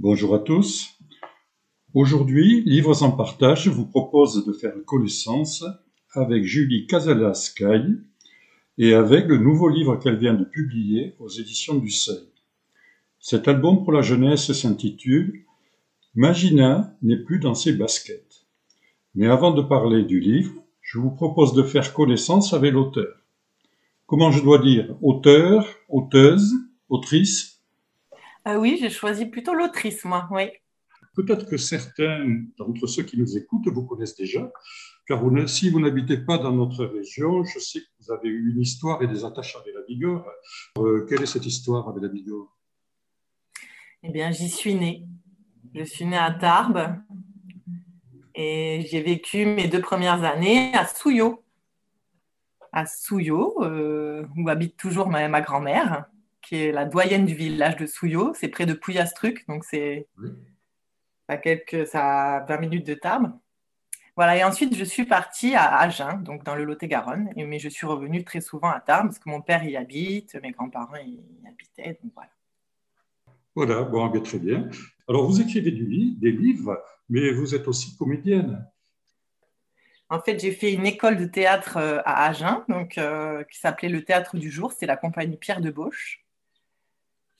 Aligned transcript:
Bonjour 0.00 0.34
à 0.34 0.40
tous. 0.40 0.98
Aujourd'hui, 1.94 2.64
Livres 2.66 3.04
en 3.04 3.12
partage 3.12 3.68
vous 3.68 3.86
propose 3.86 4.44
de 4.44 4.52
faire 4.52 4.74
connaissance 4.84 5.64
avec 6.10 6.42
Julie 6.42 6.88
Casalas-Caille 6.88 8.00
et 8.76 8.92
avec 8.92 9.26
le 9.26 9.38
nouveau 9.38 9.68
livre 9.68 9.94
qu'elle 9.96 10.18
vient 10.18 10.34
de 10.34 10.42
publier 10.42 11.14
aux 11.20 11.28
éditions 11.28 11.76
du 11.76 11.90
Seuil. 11.90 12.26
Cet 13.20 13.46
album 13.46 13.84
pour 13.84 13.92
la 13.92 14.02
jeunesse 14.02 14.52
s'intitule 14.52 15.44
Magina 16.16 16.96
n'est 17.00 17.22
plus 17.22 17.38
dans 17.38 17.54
ses 17.54 17.72
baskets. 17.72 18.46
Mais 19.14 19.28
avant 19.28 19.52
de 19.52 19.62
parler 19.62 20.02
du 20.02 20.18
livre, 20.18 20.54
je 20.80 20.98
vous 20.98 21.12
propose 21.12 21.54
de 21.54 21.62
faire 21.62 21.94
connaissance 21.94 22.52
avec 22.52 22.72
l'auteur. 22.72 23.14
Comment 24.06 24.32
je 24.32 24.42
dois 24.42 24.58
dire 24.58 24.96
Auteur, 25.02 25.68
auteuse, 25.88 26.52
autrice 26.88 27.53
Ah 28.44 28.58
Oui, 28.58 28.76
j'ai 28.78 28.90
choisi 28.90 29.26
plutôt 29.26 29.54
l'autrice, 29.54 30.04
moi, 30.04 30.28
oui. 30.30 30.50
Peut-être 31.14 31.48
que 31.48 31.56
certains 31.56 32.42
d'entre 32.58 32.86
ceux 32.86 33.04
qui 33.04 33.18
nous 33.18 33.38
écoutent 33.38 33.68
vous 33.68 33.86
connaissent 33.86 34.16
déjà, 34.16 34.50
car 35.06 35.22
si 35.46 35.70
vous 35.70 35.80
n'habitez 35.80 36.18
pas 36.18 36.38
dans 36.38 36.52
notre 36.52 36.84
région, 36.84 37.44
je 37.44 37.58
sais 37.58 37.80
que 37.80 37.86
vous 38.00 38.12
avez 38.12 38.28
eu 38.28 38.52
une 38.52 38.60
histoire 38.60 39.00
et 39.02 39.06
des 39.06 39.24
attaches 39.24 39.56
avec 39.56 39.74
la 39.74 39.82
Bigorre. 39.82 40.26
Euh, 40.78 41.06
quelle 41.08 41.22
est 41.22 41.26
cette 41.26 41.46
histoire 41.46 41.88
avec 41.88 42.02
la 42.02 42.08
Bigorre? 42.08 42.54
Eh 44.02 44.10
bien, 44.10 44.30
j'y 44.30 44.50
suis 44.50 44.74
née. 44.74 45.06
Je 45.74 45.84
suis 45.84 46.04
née 46.04 46.18
à 46.18 46.32
Tarbes 46.32 46.96
et 48.34 48.86
j'ai 48.90 49.00
vécu 49.00 49.46
mes 49.46 49.68
deux 49.68 49.80
premières 49.80 50.22
années 50.24 50.74
à 50.74 50.86
Souillot. 50.86 51.44
À 52.72 52.86
Souillot, 52.86 53.62
euh, 53.62 54.26
où 54.36 54.48
habite 54.48 54.76
toujours 54.76 55.08
ma, 55.08 55.28
ma 55.28 55.40
grand-mère, 55.40 56.06
qui 56.44 56.56
est 56.56 56.72
la 56.72 56.84
doyenne 56.84 57.26
du 57.26 57.34
village 57.34 57.76
de 57.76 57.86
Souillot. 57.86 58.32
C'est 58.34 58.48
près 58.48 58.66
de 58.66 58.74
Pouillastruc, 58.74 59.46
donc 59.48 59.64
c'est 59.64 60.06
à 61.28 61.36
quelques, 61.36 61.86
ça 61.86 62.44
20 62.48 62.58
minutes 62.58 62.86
de 62.86 62.94
Tarbes. 62.94 63.32
Voilà, 64.16 64.36
et 64.36 64.44
ensuite 64.44 64.76
je 64.76 64.84
suis 64.84 65.06
partie 65.06 65.54
à 65.56 65.76
Agen, 65.78 66.22
donc 66.22 66.44
dans 66.44 66.54
le 66.54 66.64
Lot-et-Garonne, 66.64 67.30
mais 67.36 67.58
je 67.58 67.68
suis 67.68 67.86
revenue 67.86 68.22
très 68.22 68.40
souvent 68.40 68.70
à 68.70 68.78
Tarbes 68.78 69.08
parce 69.08 69.18
que 69.18 69.28
mon 69.28 69.40
père 69.40 69.64
y 69.64 69.76
habite, 69.76 70.36
mes 70.40 70.52
grands-parents 70.52 70.96
y 70.96 71.20
habitaient, 71.46 71.98
donc 72.02 72.12
voilà. 72.14 72.30
Voilà, 73.56 73.82
bon, 73.82 74.10
très 74.20 74.38
bien. 74.38 74.68
Alors 75.08 75.26
vous 75.26 75.40
écrivez 75.40 75.72
du, 75.72 76.12
des 76.12 76.30
livres, 76.30 76.80
mais 77.08 77.32
vous 77.32 77.54
êtes 77.54 77.66
aussi 77.66 77.96
comédienne. 77.96 78.64
En 80.10 80.20
fait, 80.20 80.38
j'ai 80.38 80.52
fait 80.52 80.72
une 80.72 80.86
école 80.86 81.16
de 81.16 81.24
théâtre 81.24 81.78
euh, 81.78 81.98
à 82.04 82.26
Agen, 82.26 82.64
donc, 82.68 82.98
euh, 82.98 83.42
qui 83.44 83.58
s'appelait 83.58 83.88
le 83.88 84.04
Théâtre 84.04 84.36
du 84.36 84.50
Jour. 84.50 84.70
C'était 84.70 84.86
la 84.86 84.96
compagnie 84.96 85.36
Pierre 85.36 85.60
de 85.60 85.70
Bauche. 85.70 86.23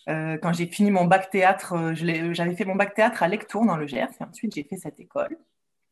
Euh, 0.09 0.37
quand 0.39 0.53
j'ai 0.53 0.67
fini 0.67 0.91
mon 0.91 1.07
bac 1.07 1.31
théâtre, 1.31 1.75
euh, 1.75 1.95
j'avais 1.95 2.55
fait 2.55 2.65
mon 2.65 2.75
bac 2.75 2.95
théâtre 2.95 3.23
à 3.23 3.29
Lectour 3.29 3.65
dans 3.65 3.77
le 3.77 3.87
Gers 3.87 4.09
et 4.21 4.25
ensuite 4.25 4.55
j'ai 4.55 4.65
fait 4.65 4.77
cette 4.77 5.01
école, 5.01 5.39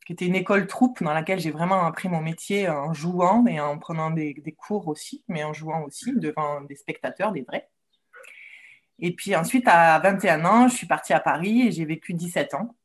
qui 0.05 0.13
était 0.13 0.25
une 0.25 0.35
école 0.35 0.67
troupe 0.67 1.03
dans 1.03 1.13
laquelle 1.13 1.39
j'ai 1.39 1.51
vraiment 1.51 1.85
appris 1.85 2.09
mon 2.09 2.21
métier 2.21 2.69
en 2.69 2.93
jouant 2.93 3.45
et 3.47 3.59
en 3.59 3.79
prenant 3.79 4.11
des, 4.11 4.35
cours 4.57 4.87
aussi, 4.87 5.23
mais 5.27 5.43
en 5.43 5.53
jouant 5.53 5.83
aussi 5.83 6.13
devant 6.15 6.61
des 6.61 6.75
spectateurs, 6.75 7.31
des 7.31 7.41
vrais. 7.41 7.69
Et 8.99 9.15
puis 9.15 9.35
ensuite, 9.35 9.67
à 9.67 9.99
21 9.99 10.45
ans, 10.45 10.67
je 10.67 10.75
suis 10.75 10.87
partie 10.87 11.13
à 11.13 11.19
Paris 11.19 11.67
et 11.67 11.71
j'ai 11.71 11.85
vécu 11.85 12.13
17 12.13 12.53
ans. 12.53 12.75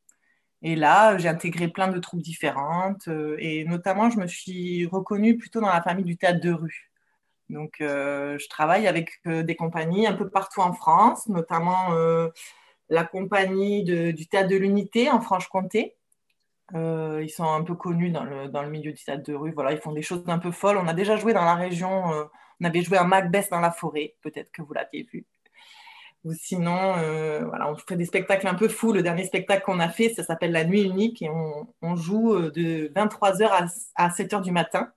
Et 0.62 0.74
là, 0.74 1.18
j'ai 1.18 1.28
intégré 1.28 1.68
plein 1.68 1.88
de 1.88 1.98
troupes 2.00 2.22
différentes 2.22 3.06
euh, 3.08 3.36
et 3.38 3.64
notamment, 3.64 4.10
je 4.10 4.18
me 4.18 4.26
suis 4.26 4.86
reconnue 4.86 5.36
plutôt 5.36 5.60
dans 5.60 5.68
la 5.68 5.82
famille 5.82 6.04
du 6.04 6.16
théâtre 6.16 6.40
de 6.40 6.52
rue. 6.52 6.90
Donc, 7.50 7.80
euh, 7.80 8.38
je 8.38 8.48
travaille 8.48 8.86
avec 8.86 9.20
euh, 9.26 9.42
des 9.42 9.56
compagnies 9.56 10.06
un 10.06 10.12
peu 10.12 10.28
partout 10.28 10.60
en 10.60 10.72
France, 10.72 11.28
notamment 11.28 11.92
euh, 11.92 12.28
la 12.90 13.04
compagnie 13.04 13.84
du 13.84 14.26
Théâtre 14.28 14.50
de 14.50 14.56
l'Unité 14.56 15.10
en 15.10 15.20
Franche-Comté. 15.20 15.96
ils 16.74 17.30
sont 17.30 17.44
un 17.44 17.62
peu 17.62 17.74
connus 17.74 18.10
dans 18.10 18.24
le, 18.24 18.70
milieu 18.70 18.92
du 18.92 19.02
théâtre 19.02 19.24
de 19.24 19.34
rue. 19.34 19.52
Voilà, 19.52 19.72
ils 19.72 19.78
font 19.78 19.92
des 19.92 20.02
choses 20.02 20.22
un 20.26 20.38
peu 20.38 20.50
folles. 20.50 20.78
On 20.78 20.88
a 20.88 20.94
déjà 20.94 21.16
joué 21.16 21.32
dans 21.32 21.44
la 21.44 21.54
région, 21.54 22.28
on 22.60 22.64
avait 22.64 22.82
joué 22.82 22.98
un 22.98 23.04
Macbeth 23.04 23.50
dans 23.50 23.60
la 23.60 23.70
forêt, 23.70 24.16
peut-être 24.22 24.50
que 24.52 24.62
vous 24.62 24.72
l'aviez 24.72 25.06
vu. 25.12 25.26
Ou 26.24 26.32
sinon, 26.34 26.94
voilà, 27.46 27.70
on 27.70 27.76
fait 27.76 27.96
des 27.96 28.06
spectacles 28.06 28.46
un 28.48 28.54
peu 28.54 28.68
fous. 28.68 28.92
Le 28.92 29.02
dernier 29.02 29.24
spectacle 29.24 29.64
qu'on 29.64 29.80
a 29.80 29.88
fait, 29.88 30.10
ça 30.10 30.24
s'appelle 30.24 30.52
La 30.52 30.64
Nuit 30.64 30.82
Unique 30.82 31.22
et 31.22 31.30
on, 31.30 31.66
on 31.82 31.96
joue 31.96 32.50
de 32.50 32.90
23h 32.94 33.48
à, 33.48 33.66
à 33.96 34.08
7h 34.08 34.42
du 34.42 34.52
matin. 34.52 34.92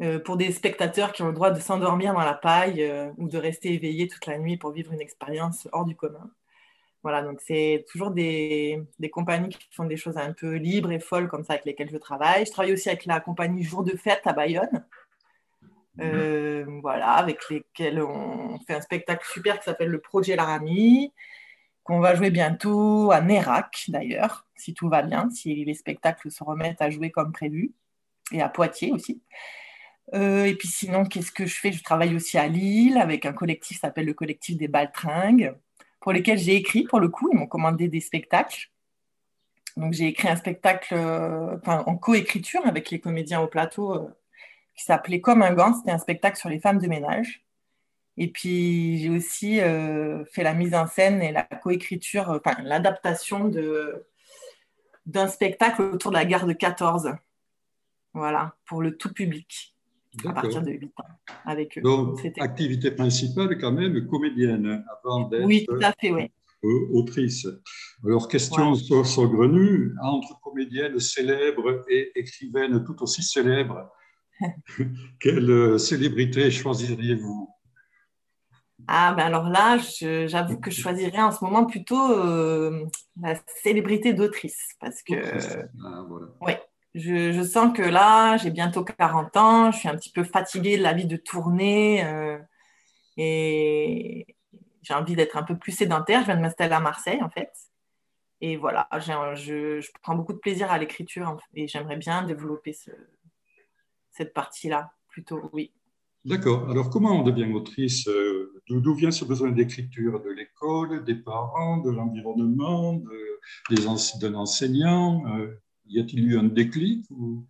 Euh, 0.00 0.20
pour 0.20 0.36
des 0.36 0.52
spectateurs 0.52 1.12
qui 1.12 1.22
ont 1.22 1.26
le 1.26 1.32
droit 1.32 1.50
de 1.50 1.58
s'endormir 1.58 2.14
dans 2.14 2.20
la 2.20 2.34
paille 2.34 2.84
euh, 2.84 3.10
ou 3.16 3.28
de 3.28 3.36
rester 3.36 3.74
éveillés 3.74 4.06
toute 4.06 4.26
la 4.26 4.38
nuit 4.38 4.56
pour 4.56 4.70
vivre 4.70 4.92
une 4.92 5.00
expérience 5.00 5.68
hors 5.72 5.84
du 5.84 5.96
commun. 5.96 6.30
Voilà, 7.02 7.22
donc 7.22 7.40
c'est 7.40 7.84
toujours 7.90 8.12
des, 8.12 8.80
des, 9.00 9.10
compagnies 9.10 9.48
qui 9.48 9.68
font 9.72 9.84
des 9.84 9.96
choses 9.96 10.16
un 10.16 10.32
peu 10.32 10.54
libres 10.54 10.92
et 10.92 11.00
folles 11.00 11.28
comme 11.28 11.42
ça 11.42 11.54
avec 11.54 11.64
lesquelles 11.64 11.90
je 11.90 11.96
travaille. 11.96 12.46
Je 12.46 12.52
travaille 12.52 12.72
aussi 12.72 12.88
avec 12.88 13.06
la 13.06 13.18
compagnie 13.18 13.64
Jour 13.64 13.82
de 13.82 13.96
Fête 13.96 14.22
à 14.24 14.32
Bayonne. 14.32 14.84
Euh, 16.00 16.64
voilà, 16.80 17.12
avec 17.12 17.48
lesquels 17.50 18.00
on 18.00 18.58
fait 18.60 18.74
un 18.74 18.80
spectacle 18.80 19.26
super 19.26 19.58
qui 19.58 19.64
s'appelle 19.64 19.88
le 19.88 20.00
Projet 20.00 20.36
Laramie, 20.36 21.12
qu'on 21.82 21.98
va 21.98 22.14
jouer 22.14 22.30
bientôt 22.30 23.10
à 23.10 23.20
Nérac 23.20 23.84
d'ailleurs, 23.88 24.46
si 24.54 24.74
tout 24.74 24.88
va 24.88 25.02
bien, 25.02 25.28
si 25.30 25.64
les 25.64 25.74
spectacles 25.74 26.30
se 26.30 26.44
remettent 26.44 26.82
à 26.82 26.90
jouer 26.90 27.10
comme 27.10 27.32
prévu, 27.32 27.72
et 28.30 28.42
à 28.42 28.48
Poitiers 28.48 28.92
aussi. 28.92 29.20
Euh, 30.14 30.44
et 30.44 30.54
puis 30.54 30.68
sinon, 30.68 31.04
qu'est-ce 31.04 31.32
que 31.32 31.46
je 31.46 31.54
fais? 31.54 31.72
Je 31.72 31.82
travaille 31.82 32.14
aussi 32.14 32.38
à 32.38 32.48
Lille 32.48 32.98
avec 32.98 33.26
un 33.26 33.32
collectif 33.32 33.76
qui 33.76 33.80
s'appelle 33.80 34.06
le 34.06 34.14
collectif 34.14 34.56
des 34.56 34.68
Baltringues, 34.68 35.54
pour 36.00 36.12
lesquels 36.12 36.38
j'ai 36.38 36.54
écrit 36.56 36.84
pour 36.84 37.00
le 37.00 37.08
coup. 37.08 37.28
Ils 37.32 37.38
m'ont 37.38 37.46
commandé 37.46 37.88
des 37.88 38.00
spectacles. 38.00 38.70
Donc 39.76 39.92
j'ai 39.92 40.06
écrit 40.06 40.28
un 40.28 40.36
spectacle 40.36 40.94
euh, 40.94 41.56
en 41.66 41.96
coécriture 41.96 42.66
avec 42.66 42.90
les 42.90 43.00
comédiens 43.00 43.40
au 43.40 43.46
plateau 43.46 43.94
euh, 43.94 44.08
qui 44.74 44.84
s'appelait 44.84 45.20
Comme 45.20 45.42
un 45.42 45.52
gant. 45.52 45.74
C'était 45.74 45.92
un 45.92 45.98
spectacle 45.98 46.38
sur 46.38 46.48
les 46.48 46.60
femmes 46.60 46.78
de 46.78 46.88
ménage. 46.88 47.44
Et 48.16 48.28
puis 48.28 48.98
j'ai 48.98 49.10
aussi 49.10 49.60
fait 49.60 50.42
la 50.42 50.52
mise 50.52 50.74
en 50.74 50.88
scène 50.88 51.22
et 51.22 51.30
la 51.30 51.44
coécriture, 51.44 52.30
enfin 52.30 52.60
l'adaptation 52.64 53.48
d'un 55.06 55.28
spectacle 55.28 55.82
autour 55.82 56.10
de 56.10 56.16
la 56.16 56.24
gare 56.24 56.44
de 56.44 56.52
14. 56.52 57.14
Voilà, 58.14 58.56
pour 58.64 58.82
le 58.82 58.96
tout 58.96 59.12
public 59.12 59.77
à 60.26 60.32
partir 60.32 60.62
de 60.62 60.70
8 60.70 60.86
ans 60.86 61.04
avec 61.44 61.78
eux. 61.78 61.82
Donc, 61.82 62.18
activité 62.38 62.90
principale 62.90 63.58
quand 63.58 63.72
même 63.72 64.06
comédienne 64.06 64.84
avant 65.02 65.28
d'être 65.28 65.46
oui, 65.46 65.64
tout 65.66 65.78
à 65.82 65.92
fait, 65.92 66.10
oui. 66.10 66.30
autrice. 66.92 67.46
Alors, 68.04 68.28
question 68.28 68.72
ouais. 68.72 69.04
saugrenue, 69.04 69.94
entre 70.02 70.40
comédienne 70.40 70.98
célèbre 70.98 71.84
et 71.88 72.12
écrivaine 72.14 72.84
tout 72.84 73.02
aussi 73.02 73.22
célèbre, 73.22 73.90
quelle 75.20 75.50
euh, 75.50 75.78
célébrité 75.78 76.50
choisiriez-vous? 76.50 77.50
Ah 78.86 79.12
ben 79.12 79.24
alors 79.24 79.48
là, 79.48 79.76
j'avoue 80.26 80.58
que 80.58 80.70
je 80.70 80.80
choisirais 80.80 81.20
en 81.20 81.32
ce 81.32 81.44
moment 81.44 81.66
plutôt 81.66 82.12
euh, 82.12 82.86
la 83.20 83.34
célébrité 83.62 84.14
d'autrice 84.14 84.70
parce 84.80 85.02
que 85.02 85.14
ah, 85.84 86.04
voilà. 86.08 86.26
ouais, 86.40 86.60
je, 86.94 87.42
sens 87.42 87.76
que 87.76 87.82
là, 87.82 88.36
j'ai 88.38 88.50
bientôt 88.50 88.84
40 88.84 89.36
ans, 89.36 89.72
je 89.72 89.78
suis 89.78 89.88
un 89.88 89.96
petit 89.96 90.10
peu 90.10 90.24
fatiguée 90.24 90.78
de 90.78 90.82
la 90.82 90.92
vie 90.92 91.06
de 91.06 91.16
tournée 91.16 92.04
euh, 92.04 92.38
et 93.16 94.26
j'ai 94.82 94.94
envie 94.94 95.14
d'être 95.14 95.36
un 95.36 95.42
peu 95.42 95.56
plus 95.56 95.72
sédentaire. 95.72 96.20
Je 96.20 96.26
viens 96.26 96.36
de 96.36 96.40
m'installer 96.40 96.74
à 96.74 96.80
Marseille 96.80 97.22
en 97.22 97.30
fait. 97.30 97.52
Et 98.40 98.56
voilà, 98.56 98.88
je, 98.92 99.84
prends 100.02 100.14
beaucoup 100.14 100.32
de 100.32 100.38
plaisir 100.38 100.70
à 100.70 100.78
l'écriture 100.78 101.36
et 101.54 101.66
j'aimerais 101.66 101.96
bien 101.96 102.22
développer 102.22 102.72
ce, 102.72 102.90
cette 104.10 104.32
partie-là 104.32 104.92
plutôt, 105.08 105.50
oui. 105.52 105.72
D'accord. 106.24 106.68
Alors, 106.68 106.90
comment 106.90 107.20
on 107.20 107.22
devient 107.22 107.50
autrice 107.52 108.06
euh, 108.08 108.52
D'où 108.68 108.94
vient 108.94 109.10
ce 109.10 109.24
besoin 109.24 109.50
d'écriture 109.50 110.20
De 110.20 110.30
l'école, 110.30 111.04
des 111.04 111.14
parents, 111.14 111.78
de 111.78 111.90
l'environnement, 111.90 112.94
de, 112.94 113.86
enseignant 114.36 115.24
euh, 115.28 115.58
y 115.88 116.00
a-t-il 116.00 116.24
eu 116.26 116.38
un 116.38 116.44
déclic 116.44 117.04
ou... 117.10 117.44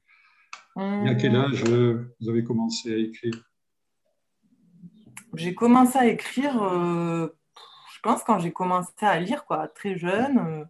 à 0.77 1.15
quel 1.15 1.37
euh. 1.37 1.45
âge 1.45 1.65
euh, 1.69 2.15
vous 2.21 2.29
avez 2.29 2.45
commencé 2.45 2.93
à 2.93 2.97
écrire? 2.97 3.35
J'ai 5.35 5.55
commencé 5.55 5.99
à 5.99 6.07
écrire, 6.07 6.63
euh, 6.63 7.29
je 7.95 8.01
pense, 8.03 8.23
quand 8.25 8.39
j'ai 8.39 8.53
commencé 8.53 8.93
à 9.01 9.21
lire, 9.21 9.45
quoi, 9.45 9.69
très 9.69 9.97
jeune. 9.97 10.67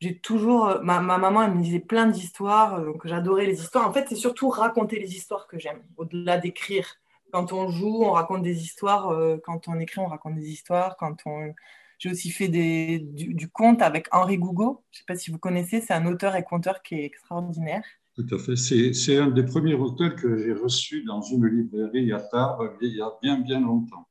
j'ai 0.00 0.18
toujours. 0.18 0.80
Ma, 0.82 1.00
maman, 1.00 1.42
elle 1.42 1.54
me 1.54 1.62
disait 1.62 1.80
plein 1.80 2.06
d'histoires, 2.06 2.80
que 3.00 3.08
j'adorais 3.08 3.46
les 3.46 3.60
histoires. 3.60 3.88
En 3.88 3.92
fait, 3.92 4.06
c'est 4.08 4.14
surtout 4.14 4.48
raconter 4.48 4.98
les 5.00 5.16
histoires 5.16 5.48
que 5.48 5.58
j'aime, 5.58 5.82
au-delà 5.96 6.38
d'écrire. 6.38 6.86
Quand 7.32 7.52
on 7.52 7.68
joue, 7.68 8.04
on 8.04 8.12
raconte 8.12 8.42
des 8.42 8.62
histoires. 8.62 9.12
quand 9.44 9.66
on 9.66 9.80
écrit, 9.80 10.00
on 10.00 10.06
raconte 10.06 10.36
des 10.36 10.50
histoires. 10.50 10.96
Quand 10.96 11.16
on 11.26 11.52
j'ai 11.98 12.10
aussi 12.10 12.30
fait 12.30 12.48
des, 12.48 12.98
du, 12.98 13.48
conte 13.48 13.82
avec 13.82 14.06
Henri 14.12 14.38
Gougo. 14.38 14.84
Je 14.90 14.96
ne 14.96 15.00
sais 15.00 15.04
pas 15.06 15.16
si 15.16 15.30
vous 15.30 15.38
connaissez, 15.38 15.80
c'est 15.80 15.94
un 15.94 16.06
auteur 16.06 16.36
et 16.36 16.42
conteur 16.42 16.82
qui 16.82 16.96
est 16.96 17.04
extraordinaire. 17.04 17.84
Tout 18.14 18.26
à 18.34 18.38
fait. 18.38 18.56
C'est 18.56 19.16
un 19.18 19.28
des 19.28 19.44
premiers 19.44 19.74
auteurs 19.74 20.14
que 20.14 20.38
j'ai 20.38 20.52
reçu 20.52 21.02
dans 21.02 21.20
une 21.20 21.46
librairie 21.46 22.12
à 22.12 22.20
Tarbes 22.20 22.76
il 22.80 22.96
y 22.96 23.00
a 23.00 23.10
bien, 23.20 23.38
bien 23.38 23.60
longtemps. 23.60 24.06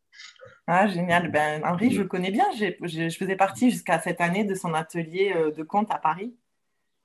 Ah, 0.67 0.87
génial. 0.87 1.31
Ben, 1.31 1.61
Henri, 1.65 1.91
je 1.91 2.01
le 2.01 2.07
connais 2.07 2.31
bien. 2.31 2.45
je 2.53 3.15
faisais 3.17 3.35
partie 3.35 3.69
jusqu'à 3.69 3.99
cette 3.99 4.21
année 4.21 4.45
de 4.45 4.55
son 4.55 4.73
atelier 4.73 5.33
euh, 5.35 5.51
de 5.51 5.63
conte 5.63 5.91
à 5.91 5.97
Paris. 5.97 6.35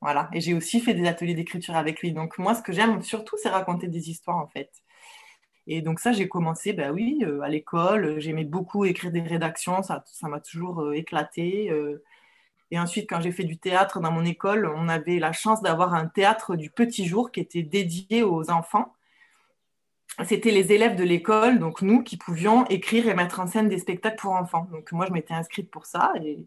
Voilà. 0.01 0.29
Et 0.33 0.41
j'ai 0.41 0.55
aussi 0.55 0.81
fait 0.81 0.95
des 0.95 1.07
ateliers 1.07 1.35
d'écriture 1.35 1.77
avec 1.77 2.01
lui. 2.01 2.13
Donc, 2.13 2.39
moi, 2.39 2.55
ce 2.55 2.63
que 2.63 2.73
j'aime 2.73 3.03
surtout, 3.03 3.37
c'est 3.43 3.49
raconter 3.49 3.89
des 3.89 4.11
histoires, 4.11 4.39
en 4.39 4.47
fait. 4.47 4.71
Et 5.69 5.83
donc, 5.83 6.01
ça, 6.01 6.13
j'ai 6.13 6.29
commencé, 6.29 6.73
ben 6.73 6.91
oui, 6.93 7.21
euh, 7.23 7.43
à 7.43 7.49
l'école. 7.49 8.19
J'aimais 8.19 8.45
beaucoup 8.45 8.85
écrire 8.85 9.13
des 9.13 9.21
rédactions. 9.21 9.83
Ça 9.83 10.03
m'a 10.23 10.41
toujours 10.41 10.81
euh, 10.81 10.95
éclaté. 10.95 11.71
Et 12.71 12.79
ensuite, 12.79 13.09
quand 13.09 13.21
j'ai 13.21 13.33
fait 13.33 13.45
du 13.45 13.59
théâtre 13.59 14.01
dans 14.01 14.11
mon 14.11 14.25
école, 14.25 14.67
on 14.75 14.89
avait 14.89 15.19
la 15.19 15.33
chance 15.33 15.63
d'avoir 15.63 15.95
un 15.95 16.07
théâtre 16.07 16.57
du 16.57 16.71
petit 16.71 17.07
jour 17.07 17.31
qui 17.31 17.41
était 17.41 17.63
dédié 17.63 18.23
aux 18.23 18.51
enfants 18.51 18.95
c'était 20.25 20.51
les 20.51 20.73
élèves 20.73 20.97
de 20.97 21.05
l'école, 21.05 21.59
donc 21.59 21.83
nous, 21.83 22.03
qui 22.03 22.17
pouvions 22.17 22.67
écrire 22.67 23.09
et 23.09 23.15
mettre 23.15 23.41
en 23.41 23.47
scène 23.47 23.69
des 23.69 23.79
spectacles 23.79 24.17
pour 24.17 24.33
enfants. 24.33 24.67
Donc 24.73 24.91
moi, 24.93 25.07
je 25.07 25.13
m'étais 25.13 25.35
inscrite 25.35 25.71
pour 25.71 25.87
ça 25.87 26.13
et 26.23 26.47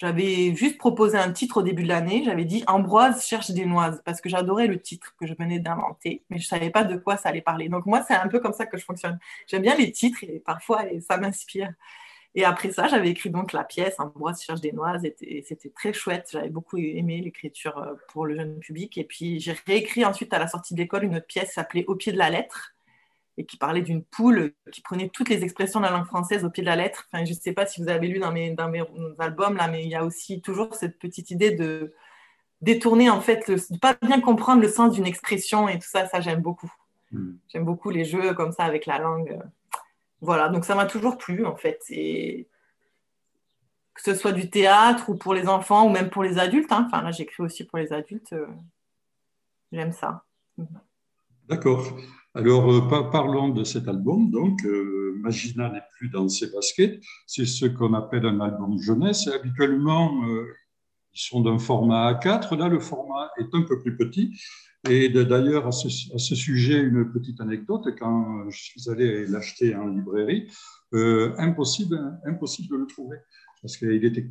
j'avais 0.00 0.54
juste 0.54 0.78
proposé 0.78 1.18
un 1.18 1.30
titre 1.30 1.58
au 1.58 1.62
début 1.62 1.82
de 1.82 1.88
l'année. 1.88 2.22
J'avais 2.24 2.46
dit 2.46 2.64
Ambroise 2.66 3.26
cherche 3.26 3.50
des 3.50 3.66
noises 3.66 4.00
parce 4.02 4.22
que 4.22 4.30
j'adorais 4.30 4.66
le 4.66 4.80
titre 4.80 5.14
que 5.20 5.26
je 5.26 5.34
venais 5.34 5.58
d'inventer, 5.58 6.24
mais 6.30 6.38
je 6.38 6.44
ne 6.44 6.48
savais 6.48 6.70
pas 6.70 6.84
de 6.84 6.96
quoi 6.96 7.18
ça 7.18 7.28
allait 7.28 7.42
parler. 7.42 7.68
Donc 7.68 7.84
moi, 7.84 8.02
c'est 8.08 8.14
un 8.14 8.28
peu 8.28 8.40
comme 8.40 8.54
ça 8.54 8.64
que 8.64 8.78
je 8.78 8.84
fonctionne. 8.84 9.18
J'aime 9.46 9.60
bien 9.60 9.76
les 9.76 9.92
titres 9.92 10.24
et 10.24 10.40
parfois 10.40 10.84
ça 11.06 11.18
m'inspire. 11.18 11.74
Et 12.34 12.44
après 12.44 12.72
ça, 12.72 12.88
j'avais 12.88 13.10
écrit 13.10 13.28
donc 13.28 13.52
la 13.52 13.62
pièce 13.62 13.96
Ambroise 14.00 14.42
cherche 14.42 14.62
des 14.62 14.72
noises 14.72 15.04
et 15.04 15.44
c'était 15.46 15.68
très 15.70 15.92
chouette. 15.92 16.30
J'avais 16.32 16.48
beaucoup 16.48 16.78
aimé 16.78 17.20
l'écriture 17.20 17.76
euh, 17.78 17.94
pour 18.08 18.24
le 18.24 18.36
jeune 18.36 18.58
public. 18.58 18.96
Et 18.96 19.04
puis 19.04 19.38
j'ai 19.38 19.54
réécrit 19.66 20.06
ensuite 20.06 20.32
à 20.32 20.38
la 20.38 20.48
sortie 20.48 20.72
de 20.74 20.78
l'école 20.78 21.04
une 21.04 21.16
autre 21.16 21.26
pièce 21.26 21.52
s'appelait 21.52 21.84
Au 21.88 21.94
pied 21.94 22.12
de 22.12 22.18
la 22.18 22.30
lettre 22.30 22.74
et 23.40 23.46
qui 23.46 23.56
parlait 23.56 23.80
d'une 23.80 24.04
poule 24.04 24.52
qui 24.70 24.82
prenait 24.82 25.08
toutes 25.08 25.30
les 25.30 25.42
expressions 25.42 25.80
de 25.80 25.86
la 25.86 25.90
langue 25.90 26.04
française 26.04 26.44
au 26.44 26.50
pied 26.50 26.62
de 26.62 26.68
la 26.68 26.76
lettre. 26.76 27.08
Enfin, 27.10 27.24
je 27.24 27.30
ne 27.30 27.38
sais 27.38 27.52
pas 27.52 27.64
si 27.64 27.82
vous 27.82 27.88
avez 27.88 28.06
lu 28.06 28.18
dans 28.18 28.32
mes, 28.32 28.50
dans 28.50 28.68
mes 28.68 28.82
albums, 29.18 29.56
là, 29.56 29.66
mais 29.66 29.82
il 29.82 29.88
y 29.88 29.94
a 29.94 30.04
aussi 30.04 30.42
toujours 30.42 30.74
cette 30.74 30.98
petite 30.98 31.30
idée 31.30 31.50
de 31.50 31.94
détourner, 32.60 33.08
en 33.08 33.22
fait, 33.22 33.50
de 33.50 33.54
ne 33.54 33.78
pas 33.78 33.96
bien 34.02 34.20
comprendre 34.20 34.60
le 34.60 34.68
sens 34.68 34.92
d'une 34.92 35.06
expression 35.06 35.68
et 35.68 35.78
tout 35.78 35.88
ça, 35.88 36.06
ça 36.06 36.20
j'aime 36.20 36.42
beaucoup. 36.42 36.70
Hmm. 37.12 37.36
J'aime 37.48 37.64
beaucoup 37.64 37.88
les 37.88 38.04
jeux 38.04 38.34
comme 38.34 38.52
ça 38.52 38.64
avec 38.64 38.84
la 38.84 38.98
langue. 38.98 39.40
Voilà, 40.20 40.50
donc 40.50 40.66
ça 40.66 40.74
m'a 40.74 40.84
toujours 40.84 41.16
plu, 41.16 41.46
en 41.46 41.56
fait. 41.56 41.80
Et 41.88 42.46
que 43.94 44.02
ce 44.02 44.14
soit 44.14 44.32
du 44.32 44.50
théâtre 44.50 45.08
ou 45.08 45.16
pour 45.16 45.32
les 45.32 45.48
enfants 45.48 45.86
ou 45.86 45.88
même 45.88 46.10
pour 46.10 46.22
les 46.22 46.38
adultes. 46.38 46.72
Hein. 46.72 46.84
Enfin, 46.86 47.02
là, 47.02 47.10
j'écris 47.10 47.42
aussi 47.42 47.64
pour 47.64 47.78
les 47.78 47.90
adultes. 47.94 48.34
Euh, 48.34 48.46
j'aime 49.72 49.92
ça. 49.92 50.24
D'accord. 51.48 51.96
Alors, 52.34 52.70
euh, 52.70 53.10
parlons 53.10 53.48
de 53.48 53.64
cet 53.64 53.88
album. 53.88 54.30
Donc, 54.30 54.64
euh, 54.64 55.16
Magina 55.20 55.68
n'est 55.68 55.82
plus 55.96 56.08
dans 56.10 56.28
ses 56.28 56.50
baskets. 56.52 57.00
C'est 57.26 57.44
ce 57.44 57.66
qu'on 57.66 57.92
appelle 57.94 58.24
un 58.24 58.38
album 58.40 58.80
jeunesse. 58.80 59.26
habituellement, 59.26 60.24
euh, 60.28 60.46
ils 61.12 61.20
sont 61.20 61.40
d'un 61.40 61.58
format 61.58 62.12
A4. 62.12 62.56
Là, 62.56 62.68
le 62.68 62.78
format 62.78 63.30
est 63.38 63.52
un 63.52 63.62
peu 63.62 63.80
plus 63.80 63.96
petit. 63.96 64.40
Et 64.88 65.08
d'ailleurs, 65.08 65.66
à, 65.66 65.72
ce, 65.72 65.88
sujet, 66.34 66.80
une 66.80 67.10
petite 67.12 67.40
anecdote. 67.40 67.88
Quand 67.98 68.48
je 68.48 68.62
suis 68.62 68.88
allé 68.88 69.26
l'acheter 69.26 69.74
en 69.74 69.88
librairie, 69.88 70.48
impossible, 70.92 72.18
impossible 72.24 72.68
de 72.70 72.76
le 72.76 72.86
trouver 72.86 73.18
parce 73.60 73.76
qu'il 73.76 74.04
était 74.04 74.26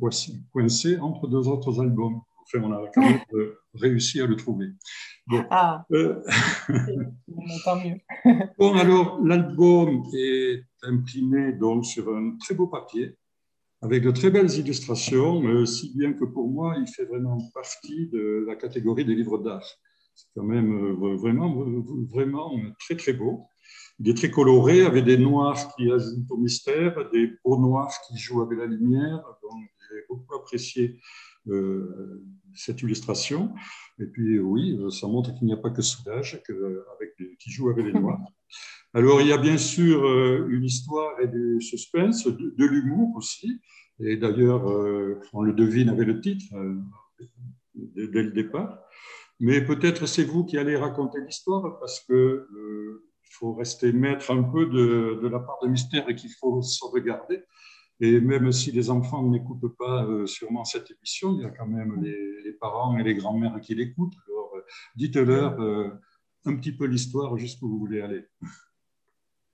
coincé 0.50 0.98
entre 0.98 1.28
deux 1.28 1.46
autres 1.46 1.80
albums. 1.80 2.20
On 2.54 2.72
a 2.72 2.88
quand 2.94 3.02
même 3.02 3.20
réussi 3.74 4.20
à 4.20 4.26
le 4.26 4.36
trouver. 4.36 4.66
Bon. 5.26 5.44
Ah, 5.50 5.84
euh... 5.92 6.22
tant 7.64 7.76
mieux. 7.76 7.96
bon, 8.58 8.74
alors, 8.74 9.20
l'album 9.24 10.02
est 10.14 10.64
imprimé 10.82 11.52
donc 11.52 11.86
sur 11.86 12.08
un 12.14 12.36
très 12.38 12.54
beau 12.54 12.66
papier, 12.66 13.16
avec 13.82 14.02
de 14.02 14.10
très 14.10 14.30
belles 14.30 14.50
illustrations, 14.50 15.64
si 15.66 15.96
bien 15.96 16.12
que 16.12 16.24
pour 16.24 16.48
moi, 16.48 16.74
il 16.78 16.86
fait 16.88 17.04
vraiment 17.04 17.38
partie 17.54 18.08
de 18.08 18.44
la 18.46 18.56
catégorie 18.56 19.04
des 19.04 19.14
livres 19.14 19.38
d'art. 19.38 19.66
C'est 20.14 20.26
quand 20.34 20.44
même 20.44 20.72
euh, 20.72 21.16
vraiment, 21.16 21.64
vraiment 22.12 22.52
très, 22.78 22.96
très 22.96 23.12
beau. 23.12 23.46
Il 24.00 24.08
est 24.08 24.14
très 24.14 24.30
coloré, 24.30 24.82
avec 24.82 25.04
des 25.04 25.16
noirs 25.16 25.74
qui 25.76 25.90
ajoutent 25.90 26.30
au 26.30 26.36
mystère, 26.36 27.10
des 27.10 27.32
beaux 27.44 27.58
noirs 27.58 27.92
qui 28.06 28.18
jouent 28.18 28.42
avec 28.42 28.58
la 28.58 28.66
lumière. 28.66 29.22
Donc, 29.42 29.62
j'ai 29.90 30.04
beaucoup 30.08 30.34
apprécié 30.34 30.98
euh, 31.48 32.22
cette 32.54 32.82
illustration. 32.82 33.54
Et 33.98 34.06
puis 34.06 34.38
oui, 34.38 34.78
ça 34.90 35.06
montre 35.06 35.34
qu'il 35.34 35.46
n'y 35.46 35.52
a 35.52 35.56
pas 35.56 35.70
que 35.70 35.82
Soudage 35.82 36.42
avec 36.96 37.16
qui 37.38 37.50
joue 37.50 37.70
avec 37.70 37.86
les 37.86 37.92
noirs. 37.92 38.20
Alors 38.92 39.20
il 39.20 39.28
y 39.28 39.32
a 39.32 39.38
bien 39.38 39.56
sûr 39.56 40.04
euh, 40.04 40.48
une 40.50 40.64
histoire 40.64 41.20
et 41.20 41.28
du 41.28 41.60
suspense, 41.60 42.26
de, 42.26 42.64
l'humour 42.64 43.14
aussi. 43.16 43.60
Et 44.00 44.16
d'ailleurs, 44.16 44.68
euh, 44.68 45.20
on 45.32 45.42
le 45.42 45.52
devine 45.52 45.90
avec 45.90 46.06
le 46.06 46.20
titre 46.20 46.46
dès 47.74 48.22
le 48.22 48.32
départ. 48.32 48.78
Mais 49.38 49.64
peut-être 49.64 50.06
c'est 50.06 50.24
vous 50.24 50.44
qui 50.44 50.58
allez 50.58 50.76
raconter 50.76 51.18
l'histoire 51.20 51.78
parce 51.78 52.00
que 52.00 52.46
il 53.24 53.34
faut 53.34 53.54
rester 53.54 53.92
maître 53.92 54.32
un 54.32 54.42
peu 54.42 54.66
de, 54.66 55.20
de, 55.22 55.28
la 55.28 55.38
part 55.38 55.58
de 55.62 55.68
mystère 55.68 56.08
et 56.08 56.16
qu'il 56.16 56.30
faut 56.30 56.60
sauvegarder. 56.62 57.44
Et 58.00 58.18
même 58.20 58.50
si 58.50 58.72
les 58.72 58.88
enfants 58.88 59.22
n'écoutent 59.22 59.76
pas 59.76 60.04
euh, 60.04 60.26
sûrement 60.26 60.64
cette 60.64 60.90
émission, 60.90 61.36
il 61.36 61.42
y 61.42 61.44
a 61.44 61.50
quand 61.50 61.66
même 61.66 62.02
les, 62.02 62.52
parents 62.52 62.96
et 62.98 63.02
les 63.02 63.14
grands-mères 63.14 63.60
qui 63.60 63.74
l'écoutent. 63.74 64.16
Alors, 64.28 64.52
euh, 64.56 64.64
dites-leur 64.96 65.60
euh, 65.60 65.90
un 66.46 66.56
petit 66.56 66.72
peu 66.72 66.86
l'histoire 66.86 67.36
jusqu'où 67.36 67.68
vous 67.68 67.78
voulez 67.78 68.00
aller. 68.00 68.26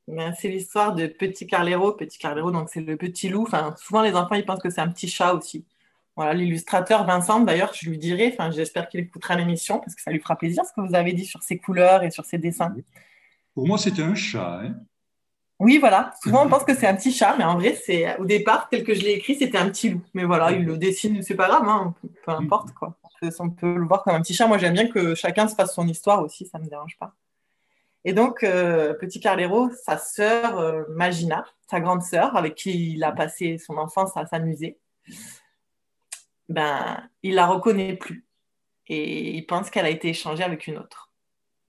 Ben, 0.06 0.32
c'est 0.38 0.48
l'histoire 0.48 0.94
de 0.94 1.08
Petit 1.08 1.46
Carlero. 1.46 1.92
Petit 1.92 2.18
Carlero, 2.18 2.52
donc 2.52 2.68
c'est 2.68 2.80
le 2.80 2.96
petit 2.96 3.28
loup. 3.28 3.42
Enfin, 3.42 3.74
souvent, 3.76 4.02
les 4.02 4.14
enfants, 4.14 4.36
ils 4.36 4.46
pensent 4.46 4.62
que 4.62 4.70
c'est 4.70 4.80
un 4.80 4.88
petit 4.88 5.08
chat 5.08 5.34
aussi. 5.34 5.66
Voilà, 6.14 6.32
l'illustrateur 6.32 7.04
Vincent, 7.04 7.40
d'ailleurs, 7.40 7.74
je 7.74 7.90
lui 7.90 7.98
dirai, 7.98 8.32
enfin, 8.32 8.50
j'espère 8.50 8.88
qu'il 8.88 9.00
écoutera 9.00 9.34
l'émission 9.34 9.80
parce 9.80 9.94
que 9.94 10.00
ça 10.00 10.10
lui 10.10 10.20
fera 10.20 10.36
plaisir 10.36 10.64
ce 10.64 10.72
que 10.72 10.86
vous 10.86 10.94
avez 10.94 11.12
dit 11.12 11.26
sur 11.26 11.42
ses 11.42 11.58
couleurs 11.58 12.04
et 12.04 12.10
sur 12.10 12.24
ses 12.24 12.38
dessins. 12.38 12.74
Pour 13.54 13.66
moi, 13.66 13.76
c'était 13.76 14.02
un 14.02 14.14
chat. 14.14 14.60
Hein 14.62 14.76
oui, 15.58 15.78
voilà. 15.78 16.12
Souvent, 16.22 16.44
on 16.44 16.48
pense 16.48 16.64
que 16.64 16.74
c'est 16.74 16.86
un 16.86 16.94
petit 16.94 17.12
chat, 17.12 17.34
mais 17.38 17.44
en 17.44 17.54
vrai, 17.54 17.74
c'est 17.74 18.18
au 18.18 18.26
départ, 18.26 18.68
tel 18.68 18.84
que 18.84 18.94
je 18.94 19.02
l'ai 19.02 19.12
écrit, 19.12 19.36
c'était 19.36 19.56
un 19.56 19.70
petit 19.70 19.88
loup. 19.88 20.02
Mais 20.12 20.24
voilà, 20.24 20.52
il 20.52 20.64
le 20.64 20.76
dessine, 20.76 21.22
c'est 21.22 21.34
pas 21.34 21.48
grave, 21.48 21.66
hein, 21.66 21.94
peu 22.24 22.32
importe 22.32 22.72
quoi. 22.74 22.96
On 23.38 23.48
peut, 23.48 23.74
le 23.74 23.86
voir 23.86 24.02
comme 24.02 24.14
un 24.14 24.20
petit 24.20 24.34
chat. 24.34 24.46
Moi, 24.46 24.58
j'aime 24.58 24.74
bien 24.74 24.88
que 24.88 25.14
chacun 25.14 25.48
se 25.48 25.54
fasse 25.54 25.74
son 25.74 25.88
histoire 25.88 26.22
aussi, 26.22 26.46
ça 26.46 26.58
ne 26.58 26.64
me 26.64 26.68
dérange 26.68 26.98
pas. 26.98 27.14
Et 28.04 28.12
donc, 28.12 28.44
euh, 28.44 28.94
petit 28.94 29.18
Carlero, 29.18 29.70
sa 29.70 29.96
sœur 29.96 30.58
euh, 30.58 30.84
Magina, 30.90 31.44
sa 31.68 31.80
grande 31.80 32.02
sœur, 32.02 32.36
avec 32.36 32.54
qui 32.54 32.92
il 32.92 33.02
a 33.02 33.12
passé 33.12 33.56
son 33.58 33.78
enfance 33.78 34.16
à 34.16 34.26
s'amuser, 34.26 34.78
ben, 36.48 37.02
il 37.22 37.34
la 37.34 37.46
reconnaît 37.46 37.96
plus. 37.96 38.26
Et 38.88 39.30
il 39.36 39.46
pense 39.46 39.70
qu'elle 39.70 39.86
a 39.86 39.90
été 39.90 40.08
échangée 40.10 40.44
avec 40.44 40.66
une 40.66 40.78
autre. 40.78 41.05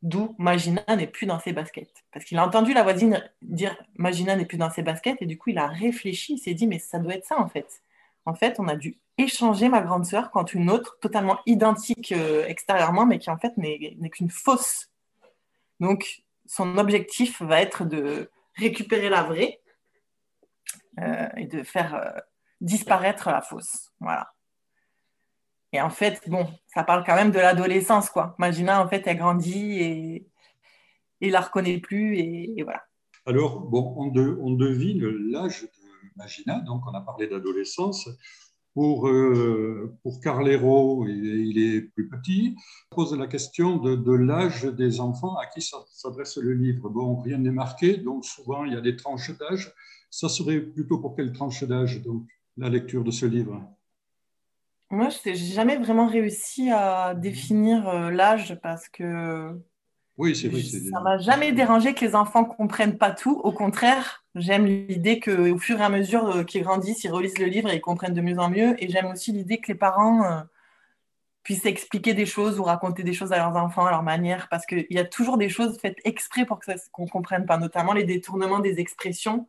D'où 0.04 0.36
Magina 0.38 0.84
n'est 0.96 1.08
plus 1.08 1.25
dans 1.25 1.39
ses 1.39 1.54
baskets. 1.54 2.04
Parce 2.12 2.24
qu'il 2.24 2.38
a 2.38 2.46
entendu 2.46 2.74
la 2.74 2.84
voisine 2.84 3.24
dire 3.42 3.75
Magina 3.96 4.36
n'est 4.36 4.46
plus 4.46 4.58
dans 4.58 4.70
ses 4.70 4.84
baskets 4.84 5.22
et 5.22 5.25
du 5.25 5.38
coup 5.38 5.50
il 5.50 5.58
a 5.58 5.68
réfléchi, 5.68 6.34
il 6.34 6.38
s'est 6.38 6.54
dit 6.54 6.68
mais 6.68 6.80
ça 6.80 7.00
doit 7.00 7.16
être 7.16 7.25
ça 7.25 7.39
en 7.39 7.48
fait. 7.48 7.82
En 8.25 8.36
fait, 8.36 8.60
on 8.60 8.68
a 8.68 8.75
dû 8.75 9.00
échanger 9.18 9.70
ma 9.70 9.82
grande 9.82 10.06
sœur 10.06 10.30
contre 10.30 10.56
une 10.56 10.70
autre 10.70 10.98
totalement 11.01 11.39
identique 11.46 12.12
euh, 12.12 12.46
extérieurement 12.46 13.06
mais 13.06 13.18
qui 13.18 13.32
en 13.32 13.38
fait 13.38 13.58
n'est 13.58 13.98
qu'une 14.12 14.30
fausse. 14.30 14.92
Donc 15.80 16.24
son 16.46 16.77
objectif 16.77 17.42
va 17.42 17.62
être 17.62 17.84
de 17.84 18.30
récupérer 18.56 19.10
la 19.10 19.24
vraie 19.24 19.62
euh, 21.00 21.27
et 21.38 21.46
de 21.46 21.63
faire 21.63 21.96
euh, 21.96 22.20
disparaître 22.62 23.30
la 23.30 23.42
fausse. 23.42 23.92
Voilà. 24.00 24.34
Et 25.77 25.81
en 25.81 25.91
fait, 25.91 26.27
bon, 26.27 26.48
ça 26.74 26.84
parle 26.84 27.03
quand 27.05 27.13
même 27.13 27.29
de 27.29 27.38
l'adolescence, 27.38 28.10
quoi. 28.10 28.34
Magina, 28.39 28.84
en 28.84 28.89
fait, 28.89 29.03
elle 29.05 29.17
grandit 29.17 29.79
et, 29.79 30.27
il 31.22 31.31
la 31.31 31.41
reconnaît 31.41 31.77
plus, 31.77 32.17
et, 32.17 32.63
voilà. 32.63 32.81
Alors, 33.27 33.60
bon, 33.60 33.93
on, 33.96 34.12
on 34.41 34.51
devine 34.53 35.05
l'âge 35.29 35.62
de 35.62 35.67
Magina, 36.15 36.62
donc 36.62 36.81
on 36.88 36.96
a 36.96 37.01
parlé 37.01 37.27
d'adolescence. 37.27 38.10
Pour, 38.74 39.07
euh, 39.07 39.96
pour 40.01 40.19
Carlero, 40.19 41.05
il 41.07 41.60
est, 41.60 41.81
plus 41.81 42.10
petit. 42.10 42.55
On 42.91 42.96
pose 42.96 43.15
la 43.15 43.27
question 43.27 43.77
de, 43.77 43.96
de 43.96 44.13
l'âge 44.13 44.63
des 44.63 45.00
enfants 45.00 45.36
à 45.36 45.46
qui 45.46 45.62
s'adresse 45.62 46.38
le 46.38 46.53
livre. 46.53 46.89
Bon, 46.89 47.22
rien 47.22 47.38
n'est 47.38 47.51
marqué, 47.51 47.98
donc 47.98 48.25
souvent 48.25 48.65
il 48.65 48.74
y 48.74 48.75
a 48.75 48.81
des 48.81 48.96
tranches 48.96 49.38
d'âge. 49.38 49.72
Ça 50.10 50.27
serait 50.27 50.60
plutôt 50.60 50.98
pour 50.98 51.15
quelle 51.15 51.34
tranche 51.34 51.63
d'âge, 51.63 52.01
donc, 52.01 52.24
la 52.57 52.69
lecture 52.69 53.03
de 53.03 53.12
ce 53.12 53.27
livre? 53.27 53.62
Moi, 54.89 55.10
je 55.10 55.29
n'ai 55.29 55.36
jamais 55.36 55.77
vraiment 55.77 56.08
réussi 56.08 56.70
à 56.70 57.13
définir 57.13 57.88
euh, 57.89 58.10
l'âge 58.10 58.58
parce 58.62 58.88
que 58.88 59.53
oui, 60.17 60.36
c'est 60.36 60.48
vrai. 60.48 60.62
Ça 60.62 61.00
m'a 61.01 61.20
jamais 61.20 61.51
dérangé 61.51 61.94
que 61.94 62.03
les 62.03 62.15
enfants 62.15 62.44
comprennent 62.44 62.98
pas 62.98 63.12
tout. 63.12 63.39
Au 63.44 63.51
contraire, 63.51 64.25
j'aime 64.34 64.65
l'idée 64.65 65.20
qu'au 65.20 65.60
fur 65.60 65.79
et 65.79 65.84
à 65.84 65.89
mesure 65.89 66.25
euh, 66.27 66.44
qu'ils 66.44 66.63
grandissent, 66.63 67.03
ils 67.03 67.12
relisent 67.12 67.38
le 67.38 67.46
livre 67.46 67.70
et 67.70 67.75
ils 67.75 67.82
comprennent 67.82 68.15
de 68.15 68.22
mieux 68.22 68.39
en 68.39 68.50
mieux. 68.50 68.82
Et 68.82 68.89
j'aime 68.89 69.08
aussi 69.08 69.32
l'idée 69.32 69.60
que 69.60 69.67
les 69.67 69.77
parents 69.77 70.24
euh, 70.24 70.41
puissent 71.44 71.67
expliquer 71.67 72.15
des 72.15 72.25
choses 72.25 72.58
ou 72.60 72.63
raconter 72.63 73.03
des 73.03 73.13
choses 73.13 73.32
à 73.32 73.38
leurs 73.38 73.56
enfants 73.58 73.86
à 73.86 73.91
leur 73.91 74.03
manière, 74.03 74.48
parce 74.50 74.65
qu'il 74.65 74.88
y 74.89 74.98
a 74.98 75.06
toujours 75.06 75.38
des 75.38 75.50
choses 75.50 75.77
faites 75.79 76.00
exprès 76.03 76.46
pour 76.46 76.60
qu'on 76.91 77.03
ne 77.03 77.10
comprenne 77.10 77.46
pas, 77.46 77.58
notamment 77.58 77.94
les 77.94 78.03
détournements 78.03 78.60
des 78.60 78.79
expressions 78.79 79.48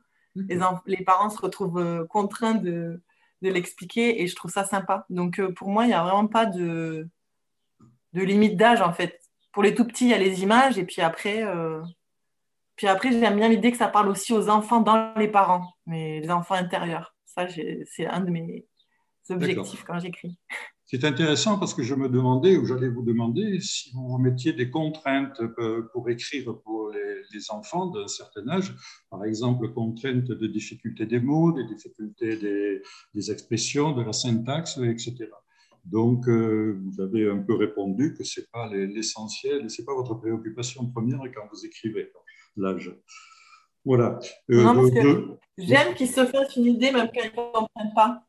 les, 0.87 1.05
parents 1.05 1.31
se 1.31 1.41
retrouvent 1.41 2.07
contraints 2.09 2.55
de, 2.55 3.01
l'expliquer 3.43 4.23
et 4.23 4.27
je 4.27 4.35
trouve 4.35 4.51
ça 4.51 4.65
sympa. 4.65 5.07
Donc 5.11 5.41
pour 5.53 5.69
moi, 5.69 5.85
il 5.85 5.89
n'y 5.89 5.95
a 5.95 6.03
vraiment 6.03 6.27
pas 6.27 6.47
de, 6.47 7.09
de 8.13 8.23
limite 8.23 8.57
d'âge 8.57 8.81
en 8.81 8.93
fait. 8.93 9.21
Pour 9.53 9.63
les 9.63 9.75
tout 9.75 9.85
petits, 9.85 10.07
il 10.07 10.11
y 10.11 10.15
a 10.15 10.19
les 10.19 10.43
images 10.43 10.79
et 10.79 10.85
puis 10.85 11.01
après, 11.03 11.45
puis 12.77 12.87
après 12.87 13.13
j'aime 13.13 13.37
bien 13.37 13.49
l'idée 13.49 13.71
que 13.71 13.77
ça 13.77 13.89
parle 13.89 14.09
aussi 14.09 14.33
aux 14.33 14.49
enfants 14.49 14.81
dans 14.81 15.15
les 15.17 15.29
parents, 15.29 15.75
mais 15.87 16.21
les 16.21 16.31
enfants 16.31 16.55
intérieurs. 16.55 17.15
Ça, 17.27 17.47
c'est 17.49 18.07
un 18.07 18.21
de 18.21 18.31
mes 18.31 18.67
objectifs 19.31 19.85
quand 19.85 19.99
j'écris. 19.99 20.39
C'est 20.91 21.05
intéressant 21.05 21.59
parce 21.59 21.75
que 21.75 21.83
je 21.83 21.95
me 21.95 22.09
demandais, 22.09 22.57
ou 22.57 22.65
j'allais 22.65 22.89
vous 22.89 23.03
demander, 23.03 23.61
si 23.61 23.91
vous 23.93 24.09
vous 24.09 24.17
mettiez 24.19 24.55
des 24.55 24.71
contraintes 24.71 25.39
euh, 25.59 25.83
pour 25.93 26.09
écrire 26.09 26.57
pour 26.65 26.78
les, 27.33 27.51
enfants 27.51 27.87
d'un 27.87 28.09
certain 28.09 28.49
âge, 28.49 28.75
par 29.11 29.25
exemple, 29.25 29.73
contraintes 29.73 30.25
de 30.25 30.47
difficulté 30.47 31.07
des 31.07 31.21
mots, 31.21 31.53
des 31.53 31.65
difficultés 31.65 32.37
des, 33.15 33.31
expressions, 33.31 33.93
de 33.93 34.03
la 34.03 34.13
syntaxe, 34.13 34.79
etc. 34.79 35.31
Donc, 35.85 36.29
euh, 36.29 36.79
vous 36.85 37.01
avez 37.01 37.31
un 37.31 37.39
peu 37.39 37.55
répondu 37.55 38.15
que 38.15 38.25
ce 38.25 38.41
n'est 38.41 38.47
pas 38.53 38.69
l'essentiel 38.69 39.65
et 39.65 39.69
ce 39.69 39.81
n'est 39.81 39.87
pas 39.87 39.95
votre 39.95 40.15
préoccupation 40.15 40.87
première 40.87 41.21
quand 41.35 41.49
vous 41.51 41.65
écrivez 41.65 42.13
l'âge. 42.57 42.93
Voilà. 43.85 44.19
Euh, 44.51 45.37
j'aime 45.57 45.95
qu'ils 45.95 46.11
se 46.11 46.27
fassent 46.27 46.57
une 46.57 46.67
idée 46.67 46.91
même 46.91 47.09
quand 47.15 47.23
ils 47.23 47.31
ne 47.31 47.53
comprennent 47.53 47.95
pas. 47.95 48.23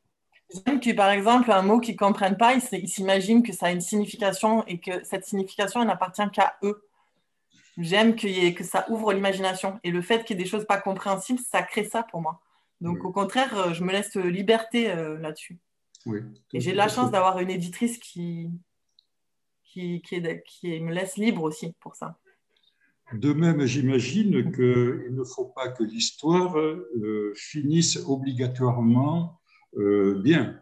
J'aime 0.51 0.79
que, 0.79 0.93
par 0.93 1.11
exemple, 1.11 1.51
un 1.51 1.61
mot 1.61 1.79
qu'ils 1.79 1.93
ne 1.93 1.99
comprennent 1.99 2.37
pas, 2.37 2.53
ils 2.55 2.87
s'imaginent 2.87 3.43
que 3.43 3.53
ça 3.53 3.67
a 3.67 3.71
une 3.71 3.81
signification 3.81 4.65
et 4.65 4.79
que 4.79 5.03
cette 5.03 5.25
signification, 5.25 5.83
n'appartient 5.85 6.27
qu'à 6.33 6.55
eux. 6.63 6.81
J'aime 7.79 8.15
que, 8.15 8.51
que 8.51 8.63
ça 8.63 8.85
ouvre 8.89 9.13
l'imagination. 9.13 9.79
Et 9.83 9.91
le 9.91 10.01
fait 10.01 10.23
qu'il 10.23 10.37
y 10.37 10.39
ait 10.39 10.43
des 10.43 10.49
choses 10.49 10.65
pas 10.65 10.79
compréhensibles, 10.79 11.39
ça 11.39 11.63
crée 11.63 11.85
ça 11.85 12.03
pour 12.03 12.21
moi. 12.21 12.41
Donc, 12.81 13.03
au 13.03 13.11
contraire, 13.11 13.57
euh, 13.57 13.73
je 13.73 13.83
me 13.83 13.91
laisse 13.91 14.15
liberté 14.15 14.91
euh, 14.91 15.17
là-dessus. 15.17 15.59
Et 16.53 16.59
j'ai 16.59 16.71
de 16.71 16.77
la 16.77 16.87
chance 16.87 17.11
d'avoir 17.11 17.39
une 17.39 17.49
éditrice 17.49 17.97
qui, 17.97 18.49
qui, 19.63 20.01
qui, 20.01 20.21
qui 20.45 20.79
me 20.79 20.93
laisse 20.93 21.17
libre 21.17 21.43
aussi 21.43 21.73
pour 21.79 21.95
ça. 21.95 22.17
De 23.13 23.33
même, 23.33 23.65
j'imagine 23.65 24.51
qu'il 24.51 25.15
ne 25.15 25.23
faut 25.23 25.45
pas 25.45 25.69
que 25.69 25.83
l'histoire 25.83 26.57
euh, 26.59 27.33
finisse 27.35 27.97
obligatoirement 28.07 29.41
euh, 29.77 30.19
bien. 30.21 30.61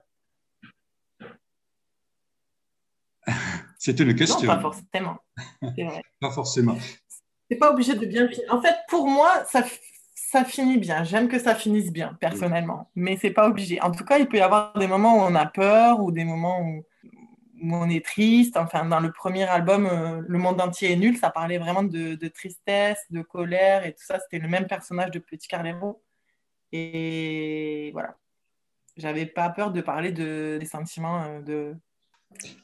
C'est 3.78 4.00
une 4.00 4.16
question. 4.16 4.48
Non, 4.48 4.56
pas 4.56 4.62
forcément. 4.62 5.18
pas 6.22 6.32
forcément. 6.32 6.78
C'est 7.50 7.58
pas 7.58 7.72
obligé 7.72 7.96
de 7.96 8.06
bien 8.06 8.28
finir. 8.28 8.54
En 8.54 8.62
fait, 8.62 8.76
pour 8.90 9.08
moi, 9.08 9.32
ça, 9.50 9.64
ça 10.14 10.44
finit 10.44 10.78
bien. 10.78 11.04
J'aime 11.04 11.28
que 11.28 11.40
ça 11.40 11.56
finisse 11.56 11.92
bien, 11.92 12.18
personnellement. 12.20 12.90
Mais 12.96 13.18
c'est 13.18 13.32
pas 13.32 13.48
obligé. 13.48 13.82
En 13.82 13.92
tout 13.92 14.04
cas, 14.04 14.18
il 14.20 14.28
peut 14.28 14.38
y 14.38 14.42
avoir 14.42 14.74
des 14.78 14.88
moments 14.88 15.18
où 15.18 15.22
on 15.22 15.36
a 15.36 15.46
peur 15.46 16.02
ou 16.02 16.12
des 16.12 16.26
moments 16.26 16.62
où 16.62 16.84
où 17.62 17.76
on 17.76 17.90
est 17.90 18.06
triste. 18.06 18.58
Enfin, 18.58 18.86
dans 18.86 19.00
le 19.00 19.12
premier 19.12 19.44
album, 19.44 19.86
euh, 19.88 20.22
Le 20.28 20.38
monde 20.38 20.62
entier 20.62 20.92
est 20.92 20.96
nul, 20.96 21.18
ça 21.18 21.30
parlait 21.30 21.58
vraiment 21.58 21.84
de, 21.84 22.28
tristesse, 22.28 23.04
de 23.10 23.22
colère 23.22 23.86
et 23.86 23.94
tout 23.94 24.04
ça. 24.04 24.20
C'était 24.20 24.40
le 24.40 24.50
même 24.50 24.68
personnage 24.68 25.12
de 25.12 25.20
Petit 25.20 25.48
Carlero. 25.48 26.02
Et 26.72 27.92
voilà. 27.94 28.18
J'avais 28.98 29.26
pas 29.26 29.50
peur 29.50 29.72
de 29.72 29.82
parler 29.82 30.12
de, 30.12 30.58
des 30.60 30.66
sentiments 30.66 31.24
euh, 31.24 31.42
de. 31.42 31.76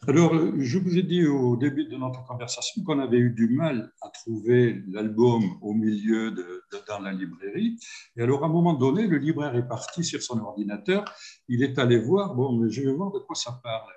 Alors, 0.07 0.33
je 0.57 0.77
vous 0.77 0.97
ai 0.97 1.03
dit 1.03 1.25
au 1.25 1.55
début 1.55 1.85
de 1.85 1.95
notre 1.95 2.25
conversation 2.25 2.83
qu'on 2.83 2.99
avait 2.99 3.17
eu 3.17 3.29
du 3.31 3.47
mal 3.47 3.91
à 4.01 4.09
trouver 4.09 4.83
l'album 4.89 5.43
au 5.61 5.73
milieu 5.73 6.31
de, 6.31 6.63
dans 6.87 6.99
la 6.99 7.13
librairie. 7.13 7.77
Et 8.17 8.21
alors, 8.21 8.43
à 8.43 8.47
un 8.47 8.49
moment 8.49 8.73
donné, 8.73 9.07
le 9.07 9.17
libraire 9.17 9.55
est 9.55 9.67
parti 9.67 10.03
sur 10.03 10.21
son 10.21 10.39
ordinateur. 10.39 11.05
Il 11.47 11.63
est 11.63 11.79
allé 11.79 11.97
voir, 11.97 12.35
bon, 12.35 12.59
mais 12.59 12.69
je 12.69 12.81
vais 12.81 12.93
voir 12.93 13.11
de 13.11 13.19
quoi 13.19 13.35
ça 13.35 13.59
parle. 13.63 13.91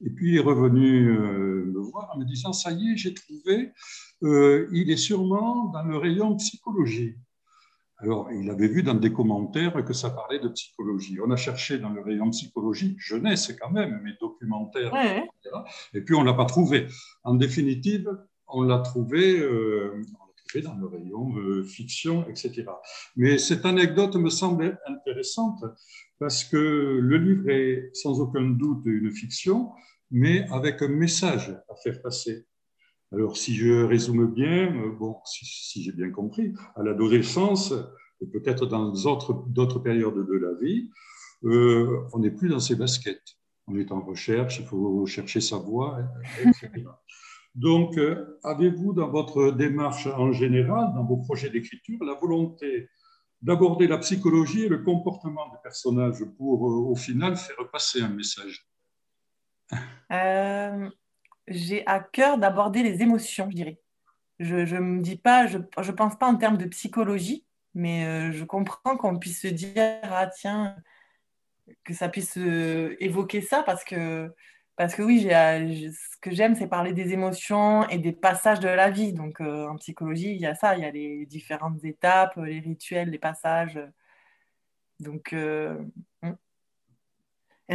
Et 0.00 0.10
puis 0.10 0.30
il 0.30 0.36
est 0.36 0.40
revenu 0.40 1.10
euh, 1.10 1.64
me 1.66 1.80
voir 1.80 2.10
en 2.14 2.18
me 2.18 2.24
disant, 2.24 2.52
ça 2.52 2.70
y 2.70 2.92
est, 2.92 2.96
j'ai 2.96 3.12
trouvé, 3.12 3.72
euh, 4.22 4.68
il 4.72 4.90
est 4.90 4.96
sûrement 4.96 5.66
dans 5.70 5.82
le 5.82 5.96
rayon 5.96 6.36
psychologie. 6.36 7.16
Alors, 8.00 8.30
il 8.32 8.48
avait 8.48 8.68
vu 8.68 8.84
dans 8.84 8.94
des 8.94 9.12
commentaires 9.12 9.84
que 9.84 9.92
ça 9.92 10.10
parlait 10.10 10.38
de 10.38 10.48
psychologie. 10.48 11.18
On 11.20 11.30
a 11.32 11.36
cherché 11.36 11.78
dans 11.78 11.90
le 11.90 12.00
rayon 12.00 12.30
psychologie, 12.30 12.94
jeunesse 12.98 13.52
quand 13.60 13.70
même, 13.70 14.00
mais 14.04 14.12
documentaire, 14.20 14.94
etc. 14.94 15.56
Et 15.94 16.00
puis 16.02 16.14
on 16.14 16.20
ne 16.20 16.26
l'a 16.26 16.34
pas 16.34 16.44
trouvé. 16.44 16.86
En 17.24 17.34
définitive, 17.34 18.08
on 18.46 18.62
l'a 18.62 18.78
trouvé, 18.78 19.40
euh, 19.40 20.00
trouvé 20.46 20.62
dans 20.64 20.76
le 20.76 20.86
rayon 20.86 21.64
fiction, 21.64 22.24
etc. 22.28 22.66
Mais 23.16 23.36
cette 23.36 23.66
anecdote 23.66 24.14
me 24.14 24.30
semble 24.30 24.78
intéressante 24.86 25.64
parce 26.20 26.44
que 26.44 26.56
le 26.56 27.16
livre 27.16 27.50
est 27.50 27.90
sans 27.94 28.20
aucun 28.20 28.48
doute 28.50 28.82
une 28.84 29.10
fiction, 29.10 29.70
mais 30.10 30.46
avec 30.50 30.82
un 30.82 30.88
message 30.88 31.50
à 31.68 31.74
faire 31.82 32.00
passer. 32.00 32.46
Alors, 33.12 33.36
si 33.36 33.54
je 33.54 33.84
résume 33.84 34.26
bien, 34.26 34.74
euh, 34.74 34.90
bon, 34.90 35.16
si, 35.24 35.82
j'ai 35.82 35.92
bien 35.92 36.10
compris, 36.10 36.52
à 36.76 36.82
l'adolescence, 36.82 37.72
et 38.20 38.26
peut-être 38.26 38.66
dans 38.66 38.92
d'autres 38.92 39.78
périodes 39.78 40.26
de 40.26 40.36
la 40.36 40.52
vie, 40.60 40.90
euh, 41.44 42.06
on 42.12 42.18
n'est 42.18 42.30
plus 42.30 42.48
dans 42.48 42.60
ses 42.60 42.74
baskets. 42.74 43.36
On 43.66 43.76
est 43.76 43.92
en 43.92 44.00
recherche, 44.00 44.58
il 44.60 44.66
faut 44.66 45.06
chercher 45.06 45.40
sa 45.40 45.56
voie, 45.56 45.98
etc. 46.40 46.70
Donc, 47.54 47.96
euh, 47.96 48.38
avez-vous 48.44 48.92
dans 48.92 49.08
votre 49.08 49.50
démarche 49.50 50.06
en 50.06 50.32
général, 50.32 50.92
dans 50.94 51.04
vos 51.04 51.16
projets 51.16 51.50
d'écriture, 51.50 51.98
la 52.04 52.14
volonté 52.14 52.88
d'aborder 53.40 53.86
la 53.86 53.98
psychologie 53.98 54.64
et 54.64 54.68
le 54.68 54.78
comportement 54.78 55.48
des 55.50 55.58
personnages 55.62 56.24
pour, 56.36 56.62
au 56.62 56.94
final, 56.96 57.36
faire 57.36 57.70
passer 57.70 58.00
un 58.02 58.08
message? 58.08 58.68
Euh, 60.12 60.88
j'ai 61.48 61.86
à 61.86 62.00
cœur 62.00 62.38
d'aborder 62.38 62.82
les 62.82 63.02
émotions, 63.02 63.48
je 63.50 63.56
dirais. 63.56 63.80
Je 64.38 64.56
ne 64.56 64.80
me 64.80 65.02
dis 65.02 65.16
pas, 65.16 65.46
je 65.46 65.90
pense 65.92 66.16
pas 66.16 66.26
en 66.26 66.36
termes 66.36 66.58
de 66.58 66.66
psychologie, 66.66 67.44
mais 67.74 68.04
euh, 68.06 68.32
je 68.32 68.44
comprends 68.44 68.96
qu'on 68.96 69.18
puisse 69.18 69.42
se 69.42 69.48
dire, 69.48 69.72
ah 70.02 70.28
tiens, 70.28 70.76
que 71.84 71.94
ça 71.94 72.08
puisse 72.08 72.38
euh, 72.38 72.96
évoquer 73.00 73.40
ça, 73.40 73.62
parce 73.62 73.84
que, 73.84 74.32
parce 74.76 74.94
que 74.94 75.02
oui, 75.02 75.22
ce 75.22 76.18
que 76.20 76.30
j'aime, 76.30 76.54
c'est 76.54 76.68
parler 76.68 76.92
des 76.92 77.12
émotions 77.12 77.88
et 77.88 77.98
des 77.98 78.12
passages 78.12 78.60
de 78.60 78.68
la 78.68 78.90
vie. 78.90 79.12
Donc 79.12 79.40
en 79.40 79.76
psychologie, 79.76 80.32
il 80.34 80.40
y 80.40 80.46
a 80.46 80.54
ça, 80.54 80.76
il 80.76 80.82
y 80.82 80.86
a 80.86 80.90
les 80.90 81.26
différentes 81.26 81.84
étapes, 81.84 82.36
les 82.36 82.60
rituels, 82.60 83.10
les 83.10 83.18
passages. 83.18 83.80
Donc, 85.00 85.34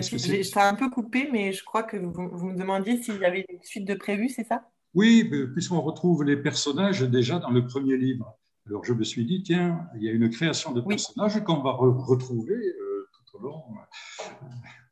je 0.02 0.52
t'ai 0.52 0.60
un 0.60 0.76
peu 0.76 0.90
coupé, 0.90 1.30
mais 1.32 1.54
je 1.54 1.64
crois 1.64 1.84
que 1.84 1.98
vous, 1.98 2.48
me 2.48 2.58
demandiez 2.58 3.02
s'il 3.02 3.18
y 3.18 3.26
avait 3.26 3.46
une 3.50 3.62
suite 3.62 3.86
de 3.86 3.94
prévues, 3.94 4.30
c'est 4.30 4.44
ça? 4.44 4.68
Oui, 4.94 5.30
puisqu'on 5.54 5.82
retrouve 5.82 6.24
les 6.24 6.38
personnages 6.38 7.02
déjà 7.02 7.40
dans 7.40 7.50
le 7.50 7.66
premier 7.66 7.98
livre. 7.98 8.38
Alors 8.68 8.86
je 8.86 8.94
me 8.94 9.04
suis 9.04 9.26
dit, 9.26 9.44
tiens, 9.44 9.88
il 9.96 10.04
y 10.04 10.10
a 10.10 10.12
une 10.12 10.30
création 10.30 10.72
de 10.72 10.82
personnages 10.82 11.44
qu'on 11.44 11.62
va 11.62 11.72
retrouver 11.72 12.56
euh, 12.56 13.10
tout 13.12 13.38
au 13.38 13.42
long 13.42 13.64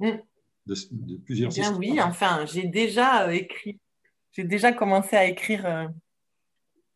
euh, 0.02 0.14
mm. 0.14 0.20
de, 0.66 1.18
plusieurs 1.24 1.52
Bien, 1.52 1.76
Oui, 1.78 2.02
enfin, 2.02 2.46
j'ai 2.46 2.68
déjà 2.68 3.28
euh, 3.28 3.32
écrit, 3.32 3.80
j'ai 4.34 4.44
déjà 4.44 4.74
commencé 4.74 5.16
à 5.16 5.26
écrire 5.26 5.90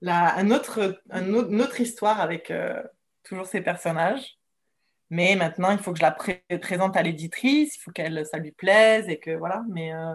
la, 0.01 0.37
un 0.37 0.51
autre, 0.51 1.01
une 1.11 1.61
autre 1.61 1.79
histoire 1.79 2.19
avec 2.19 2.51
toujours 3.23 3.45
ces 3.45 3.61
personnages. 3.61 4.37
Mais 5.15 5.37
maintenant, 5.37 5.71
il 5.71 5.77
faut 5.77 5.93
que 5.93 5.97
je 5.97 6.03
la 6.03 6.11
présente 6.11 6.97
à 6.97 7.01
l'éditrice, 7.01 7.77
il 7.77 7.79
faut 7.79 7.91
qu'elle 7.91 8.25
ça 8.25 8.37
lui 8.37 8.51
plaise 8.51 9.07
et 9.07 9.17
que 9.17 9.31
voilà. 9.31 9.63
Mais 9.69 9.93
euh, 9.93 10.13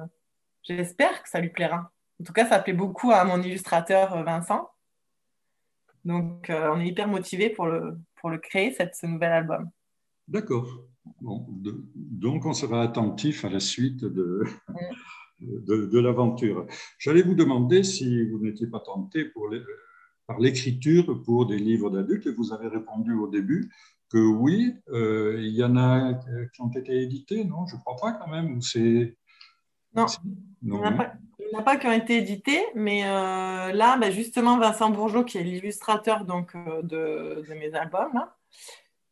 j'espère 0.63 1.23
que 1.23 1.29
ça 1.31 1.41
lui 1.41 1.49
plaira. 1.49 1.91
En 2.21 2.25
tout 2.25 2.35
cas, 2.35 2.47
ça 2.47 2.59
plaît 2.59 2.75
beaucoup 2.75 3.11
à 3.11 3.25
mon 3.25 3.41
illustrateur 3.41 4.15
euh, 4.15 4.25
Vincent. 4.25 4.69
Donc, 6.05 6.51
euh, 6.51 6.71
on 6.75 6.81
est 6.81 6.89
hyper 6.89 7.09
motivé 7.09 7.49
pour 7.49 7.65
le, 7.65 7.97
pour 8.17 8.29
le 8.29 8.37
créer, 8.37 8.73
cette, 8.73 8.95
ce 8.95 9.07
nouvel 9.07 9.33
album. 9.33 9.71
D'accord. 10.29 10.69
Bon, 11.23 11.47
donc, 11.49 12.45
on 12.45 12.53
sera 12.53 12.83
attentif 12.83 13.47
à 13.47 13.49
la 13.49 13.61
suite 13.61 14.01
de, 14.05 14.45
de, 15.41 15.99
l'aventure. 15.99 16.67
J'allais 16.99 17.23
vous 17.23 17.35
demander 17.35 17.85
si 17.85 18.29
vous 18.29 18.39
n'étiez 18.39 18.67
pas 18.67 18.81
tenté 18.81 19.25
pour 19.25 19.49
les, 19.49 19.63
par 20.27 20.39
l'écriture 20.41 21.23
pour 21.23 21.47
des 21.47 21.59
livres 21.59 21.89
d'adultes, 21.89 22.27
et 22.27 22.35
vous 22.35 22.53
avez 22.53 22.69
répondu 22.69 23.15
au 23.15 23.29
début 23.29 23.71
que 24.11 24.19
oui, 24.19 24.77
euh, 24.89 25.37
il 25.39 25.55
y 25.55 25.65
en 25.65 25.77
a 25.77 26.15
qui 26.53 26.61
ont 26.61 26.71
été 26.71 27.01
édités, 27.01 27.45
non 27.45 27.67
Je 27.67 27.77
ne 27.77 27.81
crois 27.81 27.97
pas 27.97 28.13
quand 28.13 28.27
même. 28.27 28.61
C'est... 28.61 29.17
Non, 29.95 30.07
il 30.63 30.71
n'y 30.71 30.77
en, 30.77 30.85
a 31.59 31.63
pas 31.63 31.77
qui 31.77 31.87
ont 31.87 31.93
été 31.93 32.19
édités, 32.19 32.61
mais 32.75 33.05
euh, 33.05 33.73
là, 33.73 33.97
bah, 33.97 34.11
justement, 34.11 34.59
Vincent 34.59 34.91
Bourgeot, 34.91 35.25
qui 35.25 35.39
est 35.39 35.45
l'illustrateur 35.45 36.25
donc, 36.25 36.55
euh, 36.55 36.83
de, 36.83 37.55
mes 37.55 37.73
albums, 37.75 38.25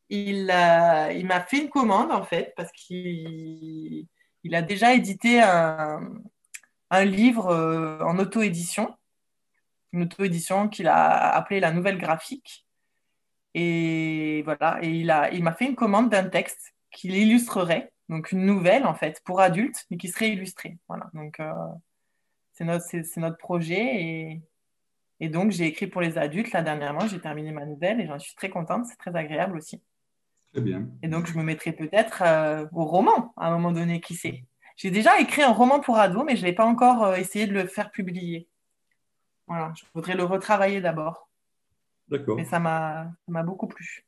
il, 0.09 0.52
il 1.14 1.26
m'a 1.26 1.40
fait 1.40 1.62
une 1.62 1.71
commande, 1.71 2.11
en 2.11 2.25
fait, 2.25 2.52
parce 2.57 2.73
qu'il 2.73 4.07
il 4.45 4.55
a 4.55 4.62
déjà 4.62 4.95
édité 4.95 5.40
un, 5.40 6.00
un 6.90 7.05
livre 7.05 7.52
en 8.02 8.19
auto-édition, 8.19 8.97
une 9.93 10.05
auto-édition 10.05 10.69
qu'il 10.69 10.88
a 10.88 11.35
appelée 11.35 11.61
La 11.61 11.73
Nouvelle 11.73 11.99
Graphique. 11.99 12.67
Et 13.55 14.43
voilà, 14.43 14.78
et 14.83 14.90
il 14.90 15.07
m'a 15.07 15.31
il 15.31 15.52
fait 15.59 15.67
une 15.67 15.75
commande 15.75 16.11
d'un 16.11 16.28
texte 16.28 16.75
qu'il 16.90 17.14
illustrerait, 17.17 17.93
donc 18.09 18.33
une 18.33 18.45
nouvelle 18.45 18.87
en 18.87 18.95
fait, 18.95 19.21
pour 19.25 19.40
adultes, 19.40 19.87
mais 19.90 19.97
qui 19.97 20.09
serait 20.09 20.31
illustrée. 20.31 20.78
Voilà, 20.88 21.11
donc 21.14 21.40
euh, 21.40 21.52
c'est 22.52 22.64
notre, 22.64 22.85
notre 23.21 23.38
projet. 23.38 24.02
Et, 24.02 24.43
et 25.21 25.28
donc 25.28 25.50
j'ai 25.50 25.67
écrit 25.67 25.87
pour 25.87 26.00
les 26.00 26.19
adultes 26.19 26.52
là 26.52 26.62
dernièrement, 26.62 27.07
j'ai 27.09 27.21
terminé 27.21 27.52
ma 27.52 27.64
nouvelle 27.64 28.00
et 28.00 28.07
j'en 28.07 28.19
suis 28.19 28.35
très 28.35 28.50
contente, 28.50 28.87
c'est 28.87 28.97
très 28.97 29.14
agréable 29.17 29.57
aussi. 29.57 29.83
Très 30.52 30.62
bien. 30.62 30.88
Et 31.02 31.09
donc 31.09 31.26
je 31.26 31.37
me 31.37 31.43
mettrai 31.43 31.73
peut-être 31.73 32.23
euh, 32.23 32.67
au 32.73 32.85
roman 32.85 33.33
à 33.37 33.49
un 33.49 33.50
moment 33.50 33.73
donné, 33.73 34.00
qui 34.00 34.14
sait. 34.14 34.45
J'ai 34.76 34.90
déjà 34.90 35.19
écrit 35.21 35.43
un 35.43 35.52
roman 35.52 35.81
pour 35.81 35.99
ados, 35.99 36.25
mais 36.25 36.37
je 36.37 36.45
n'ai 36.45 36.52
pas 36.52 36.64
encore 36.64 37.02
euh, 37.05 37.17
essayé 37.17 37.47
de 37.47 37.52
le 37.52 37.67
faire 37.67 37.90
publier. 37.90 38.49
Voilà, 39.47 39.73
je 39.76 39.85
voudrais 39.95 40.14
le 40.14 40.25
retravailler 40.25 40.81
d'abord. 40.81 41.27
D'accord. 42.11 42.37
Mais 42.37 42.45
ça 42.45 42.59
m'a 42.59 43.43
beaucoup 43.43 43.67
plu. 43.67 44.05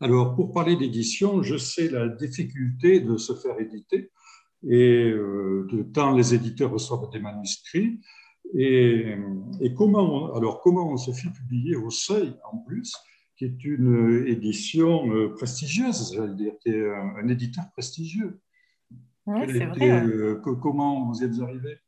Alors, 0.00 0.34
pour 0.36 0.52
parler 0.52 0.76
d'édition, 0.76 1.42
je 1.42 1.56
sais 1.56 1.88
la 1.88 2.08
difficulté 2.08 3.00
de 3.00 3.16
se 3.16 3.34
faire 3.34 3.58
éditer, 3.58 4.12
et 4.66 5.10
euh, 5.10 5.66
de 5.70 5.82
tant 5.82 6.12
les 6.12 6.34
éditeurs 6.34 6.70
reçoivent 6.70 7.10
des 7.10 7.20
manuscrits. 7.20 8.00
Et, 8.54 9.14
comment, 9.76 10.34
alors 10.34 10.60
comment 10.62 10.90
on 10.90 10.96
se 10.96 11.10
fait 11.12 11.30
publier 11.30 11.76
au 11.76 11.90
Seuil 11.90 12.34
en 12.50 12.58
plus, 12.58 12.94
qui 13.36 13.44
est 13.44 13.64
une 13.64 14.24
édition 14.26 15.10
euh, 15.12 15.34
prestigieuse, 15.34 16.14
j'allais 16.14 16.34
dire, 16.34 16.52
qui 16.60 16.70
est 16.70 16.90
un, 16.90 17.28
éditeur 17.28 17.64
prestigieux. 17.72 18.40
Oui, 19.26 19.40
c'est 19.48 19.66
vrai. 19.66 20.06
Euh, 20.06 20.36
comment 20.36 21.06
vous 21.06 21.22
êtes 21.22 21.38
arrivé 21.40 21.78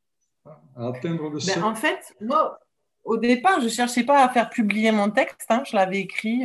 à 0.77 0.89
atteindre 0.89 1.25
le 1.25 1.39
ben, 1.39 1.41
Seuil? 1.41 1.63
En 1.63 1.75
fait, 1.75 2.15
moi, 2.21 2.59
au 3.05 3.17
départ, 3.17 3.61
je 3.61 3.65
ne 3.65 3.71
cherchais 3.71 4.05
pas 4.05 4.25
à 4.25 4.29
faire 4.29 4.51
publier 4.51 4.93
mon 4.93 5.11
texte, 5.11 5.47
hein, 5.51 5.63
je 5.69 5.77
l'avais 5.77 6.01
écrit. 6.01 6.45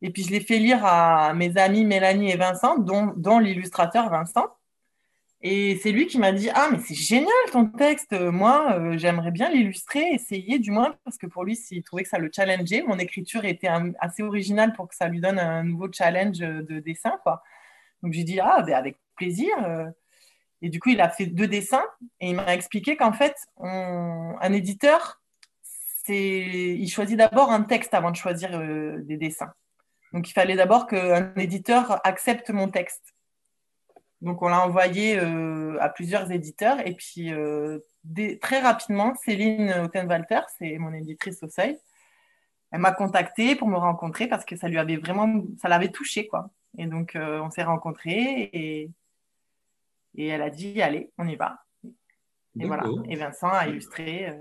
Et 0.00 0.10
puis, 0.10 0.22
je 0.22 0.30
l'ai 0.30 0.40
fait 0.40 0.58
lire 0.58 0.84
à 0.84 1.34
mes 1.34 1.56
amis 1.58 1.84
Mélanie 1.84 2.30
et 2.30 2.36
Vincent, 2.36 2.78
dont, 2.78 3.38
l'illustrateur 3.38 4.10
Vincent. 4.10 4.46
Et 5.40 5.78
c'est 5.82 5.92
lui 5.92 6.06
qui 6.06 6.18
m'a 6.18 6.32
dit 6.32 6.50
Ah, 6.54 6.68
mais 6.70 6.78
c'est 6.78 6.94
génial 6.94 7.32
ton 7.52 7.66
texte. 7.66 8.12
Moi, 8.12 8.74
euh, 8.74 8.98
j'aimerais 8.98 9.30
bien 9.30 9.50
l'illustrer, 9.50 10.02
essayer 10.12 10.58
du 10.58 10.70
moins, 10.72 10.96
parce 11.04 11.16
que 11.16 11.26
pour 11.26 11.44
lui, 11.44 11.58
il 11.70 11.82
trouvait 11.82 12.02
que 12.02 12.08
ça 12.08 12.18
le 12.18 12.30
challengeait. 12.34 12.82
Mon 12.82 12.98
écriture 12.98 13.44
était 13.44 13.68
assez 14.00 14.22
originale 14.22 14.72
pour 14.72 14.88
que 14.88 14.96
ça 14.96 15.08
lui 15.08 15.20
donne 15.20 15.38
un 15.38 15.62
nouveau 15.64 15.88
challenge 15.92 16.38
de 16.38 16.80
dessin. 16.80 17.18
Donc, 18.02 18.12
j'ai 18.12 18.24
dit 18.24 18.40
Ah, 18.40 18.62
ben, 18.62 18.74
avec 18.74 18.98
plaisir. 19.16 19.54
Et 20.62 20.70
du 20.70 20.80
coup, 20.80 20.90
il 20.90 21.00
a 21.00 21.08
fait 21.08 21.26
deux 21.26 21.46
dessins 21.46 21.84
et 22.20 22.30
il 22.30 22.34
m'a 22.34 22.54
expliqué 22.54 22.96
qu'en 22.96 23.12
fait, 23.12 23.34
un 23.60 24.52
éditeur, 24.52 25.20
il 26.08 26.88
choisit 26.88 27.16
d'abord 27.16 27.50
un 27.50 27.62
texte 27.62 27.94
avant 27.94 28.10
de 28.10 28.16
choisir 28.16 28.50
euh, 28.58 28.98
des 29.02 29.16
dessins. 29.16 29.52
Donc 30.12 30.28
il 30.28 30.32
fallait 30.32 30.56
d'abord 30.56 30.86
qu'un 30.86 31.34
éditeur 31.36 32.00
accepte 32.06 32.50
mon 32.50 32.68
texte. 32.68 33.14
Donc 34.20 34.42
on 34.42 34.48
l'a 34.48 34.64
envoyé 34.64 35.18
euh, 35.18 35.76
à 35.80 35.88
plusieurs 35.88 36.30
éditeurs 36.32 36.84
et 36.86 36.94
puis 36.94 37.32
euh, 37.32 37.78
très 38.40 38.60
rapidement, 38.60 39.14
Céline 39.14 39.72
Houtenwalter, 39.72 40.40
c'est 40.58 40.78
mon 40.78 40.92
éditrice 40.92 41.42
au 41.42 41.48
seuil, 41.48 41.78
elle 42.72 42.80
m'a 42.80 42.92
contactée 42.92 43.54
pour 43.54 43.68
me 43.68 43.76
rencontrer 43.76 44.26
parce 44.26 44.44
que 44.44 44.56
ça 44.56 44.68
lui 44.68 44.78
avait 44.78 44.96
vraiment, 44.96 45.42
ça 45.60 45.68
l'avait 45.68 45.90
touché 45.90 46.26
quoi. 46.26 46.50
Et 46.78 46.86
donc 46.86 47.16
on 47.16 47.50
s'est 47.50 47.62
rencontrés 47.62 48.50
et, 48.52 48.90
et 50.16 50.26
elle 50.26 50.42
a 50.42 50.50
dit 50.50 50.82
allez, 50.82 51.10
on 51.16 51.28
y 51.28 51.36
va. 51.36 51.62
Et 52.60 52.66
voilà. 52.66 52.84
Et 53.08 53.14
Vincent 53.14 53.48
a 53.48 53.68
illustré. 53.68 54.34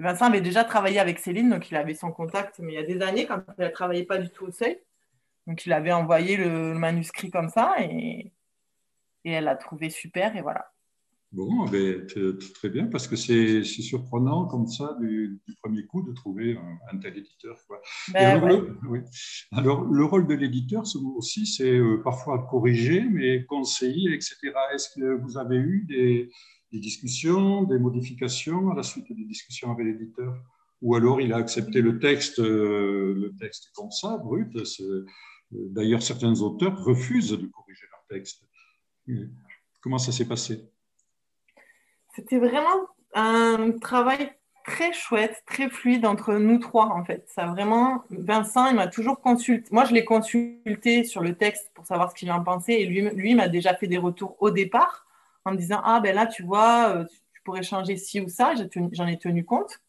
Vincent 0.00 0.26
avait 0.26 0.40
déjà 0.40 0.64
travaillé 0.64 0.98
avec 0.98 1.18
Céline, 1.18 1.50
donc 1.50 1.70
il 1.70 1.76
avait 1.76 1.94
son 1.94 2.10
contact, 2.10 2.58
mais 2.58 2.72
il 2.72 2.76
y 2.76 2.78
a 2.78 2.82
des 2.82 3.02
années, 3.02 3.26
quand 3.26 3.42
elle 3.58 3.66
ne 3.66 3.72
travaillait 3.72 4.04
pas 4.04 4.18
du 4.18 4.30
tout 4.30 4.46
au 4.46 4.50
seuil. 4.50 4.78
Donc, 5.46 5.66
il 5.66 5.72
avait 5.72 5.92
envoyé 5.92 6.36
le, 6.36 6.74
manuscrit 6.74 7.30
comme 7.30 7.48
ça 7.48 7.74
et, 7.80 8.32
et 9.24 9.30
elle 9.32 9.44
l'a 9.44 9.56
trouvé 9.56 9.90
super 9.90 10.36
et 10.36 10.42
voilà. 10.42 10.70
Bon, 11.32 11.64
ben, 11.66 12.06
très 12.54 12.68
bien, 12.70 12.86
parce 12.86 13.06
que 13.06 13.14
c'est 13.14 13.62
surprenant 13.62 14.46
comme 14.46 14.66
ça 14.66 14.96
du, 15.00 15.40
premier 15.62 15.86
coup 15.86 16.02
de 16.02 16.12
trouver 16.12 16.58
un, 16.90 16.98
tel 16.98 17.16
éditeur. 17.18 17.56
Ben 18.12 18.42
alors, 18.42 18.48
le, 18.48 19.04
alors, 19.52 19.84
le, 19.84 20.04
rôle 20.04 20.26
de 20.26 20.34
l'éditeur 20.34 20.82
aussi, 21.16 21.46
c'est 21.46 21.78
euh, 21.78 22.00
parfois 22.02 22.46
corriger, 22.50 23.02
mais 23.02 23.44
conseiller, 23.44 24.12
etc. 24.12 24.38
Est-ce 24.74 24.88
que 24.98 25.20
vous 25.22 25.38
avez 25.38 25.56
eu 25.56 25.86
des, 25.88 26.30
des, 26.72 26.78
discussions, 26.78 27.62
des 27.64 27.78
modifications 27.78 28.70
à 28.70 28.74
la 28.74 28.82
suite 28.82 29.06
des 29.10 29.24
discussions 29.24 29.72
avec 29.72 29.86
l'éditeur 29.86 30.34
Ou 30.82 30.94
alors 30.94 31.20
il 31.20 31.32
a 31.32 31.36
accepté 31.36 31.80
le 31.80 31.98
texte, 31.98 32.38
euh, 32.38 33.14
le 33.14 33.34
texte 33.38 33.70
comme 33.74 33.90
ça, 33.90 34.16
brut 34.18 34.56
D'ailleurs, 35.52 36.02
certains 36.02 36.40
auteurs 36.42 36.80
refusent 36.84 37.32
de 37.32 37.46
corriger 37.46 37.86
leur 37.90 38.04
texte. 38.08 38.44
Comment 39.80 39.98
ça 39.98 40.12
s'est 40.12 40.28
passé? 40.28 40.70
C'était 42.14 42.38
vraiment 42.38 42.86
un 43.14 43.72
travail 43.80 44.30
très 44.64 44.92
chouette, 44.92 45.42
très 45.46 45.68
fluide 45.68 46.06
entre 46.06 46.34
nous 46.34 46.58
trois, 46.58 46.86
en 46.86 47.04
fait. 47.04 47.24
Ça 47.28 47.46
vraiment, 47.46 48.04
Vincent, 48.10 48.68
il 48.68 48.76
m'a 48.76 48.86
toujours 48.86 49.20
consulté. 49.20 49.68
Moi, 49.72 49.84
je 49.84 49.94
l'ai 49.94 50.04
consulté 50.04 51.04
sur 51.04 51.22
le 51.22 51.34
texte 51.34 51.70
pour 51.74 51.86
savoir 51.86 52.10
ce 52.10 52.14
qu'il 52.14 52.30
en 52.30 52.44
pensait, 52.44 52.80
et 52.80 52.86
lui, 52.86 53.02
lui 53.10 53.34
m'a 53.34 53.48
déjà 53.48 53.74
fait 53.74 53.88
des 53.88 53.98
retours 53.98 54.36
au 54.40 54.50
départ 54.50 55.06
en 55.50 55.54
disant 55.54 55.80
ah 55.84 56.00
ben 56.00 56.14
là, 56.14 56.26
tu 56.26 56.42
vois, 56.42 56.94
euh, 56.96 57.04
tu 57.34 57.42
pourrais 57.44 57.62
changer 57.62 57.96
ci 57.96 58.20
ou 58.20 58.28
ça. 58.28 58.54
J'en 58.92 59.06
ai 59.06 59.18
tenu 59.18 59.44
compte. 59.44 59.80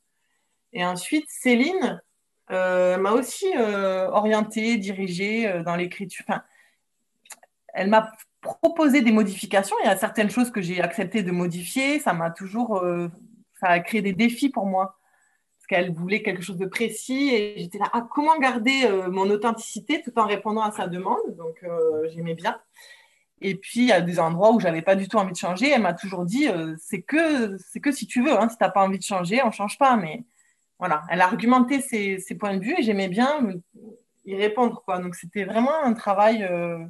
Et 0.73 0.85
ensuite, 0.85 1.25
Céline, 1.29 2.01
euh, 2.51 2.97
m'a 2.97 3.11
aussi 3.11 3.51
euh, 3.55 4.09
orientée, 4.09 4.77
dirigée 4.77 5.47
euh, 5.47 5.63
dans 5.63 5.75
l'écriture. 5.75 6.25
Enfin, 6.27 6.43
elle 7.73 7.89
m'a 7.89 8.11
proposé 8.41 9.01
des 9.01 9.11
modifications. 9.11 9.75
Il 9.83 9.87
y 9.87 9.89
a 9.89 9.95
certaines 9.95 10.29
choses 10.29 10.51
que 10.51 10.61
j'ai 10.61 10.81
accepté 10.81 11.23
de 11.23 11.31
modifier. 11.31 11.99
Ça 11.99 12.13
m'a 12.13 12.31
toujours, 12.31 12.83
ça 13.59 13.67
a 13.67 13.79
créé 13.79 14.01
des 14.01 14.13
défis 14.13 14.49
pour 14.49 14.65
moi 14.65 14.97
parce 15.55 15.67
qu'elle 15.67 15.93
voulait 15.93 16.23
quelque 16.23 16.41
chose 16.41 16.57
de 16.57 16.65
précis 16.65 17.29
et 17.33 17.53
j'étais 17.57 17.77
là, 17.77 17.89
ah, 17.93 18.05
comment 18.09 18.37
garder 18.39 18.89
mon 19.09 19.29
authenticité 19.29 20.01
tout 20.01 20.11
en 20.17 20.25
répondant 20.25 20.63
à 20.63 20.71
sa 20.71 20.87
demande? 20.87 21.21
Donc 21.37 21.63
j'aimais 22.13 22.33
bien. 22.33 22.59
Et 23.41 23.55
puis, 23.55 23.81
il 23.81 23.87
y 23.87 23.91
a 23.91 24.01
des 24.01 24.19
endroits 24.19 24.51
où 24.51 24.59
j'avais 24.59 24.81
pas 24.83 24.95
du 24.95 25.07
tout 25.07 25.17
envie 25.17 25.31
de 25.31 25.37
changer. 25.37 25.71
Elle 25.71 25.81
m'a 25.81 25.93
toujours 25.93 26.25
dit, 26.25 26.47
c'est 26.79 27.01
que, 27.01 27.57
c'est 27.57 27.79
que 27.79 27.91
si 27.91 28.05
tu 28.07 28.23
veux, 28.23 28.33
hein, 28.33 28.47
si 28.49 28.57
tu 28.57 28.63
n'as 28.63 28.69
pas 28.69 28.83
envie 28.83 28.99
de 28.99 29.03
changer, 29.03 29.41
on 29.43 29.51
change 29.51 29.77
pas. 29.77 29.97
Mais 29.97 30.23
voilà, 30.81 31.03
elle 31.09 31.21
a 31.21 31.25
argumenté 31.25 31.79
ses, 31.79 32.35
points 32.39 32.57
de 32.57 32.63
vue 32.63 32.73
et 32.75 32.81
j'aimais 32.81 33.07
bien 33.07 33.53
y 34.25 34.35
répondre. 34.35 34.81
Quoi. 34.83 34.97
Donc 34.97 35.13
c'était 35.13 35.43
vraiment 35.43 35.83
un 35.83 35.93
travail, 35.93 36.43
euh, 36.43 36.83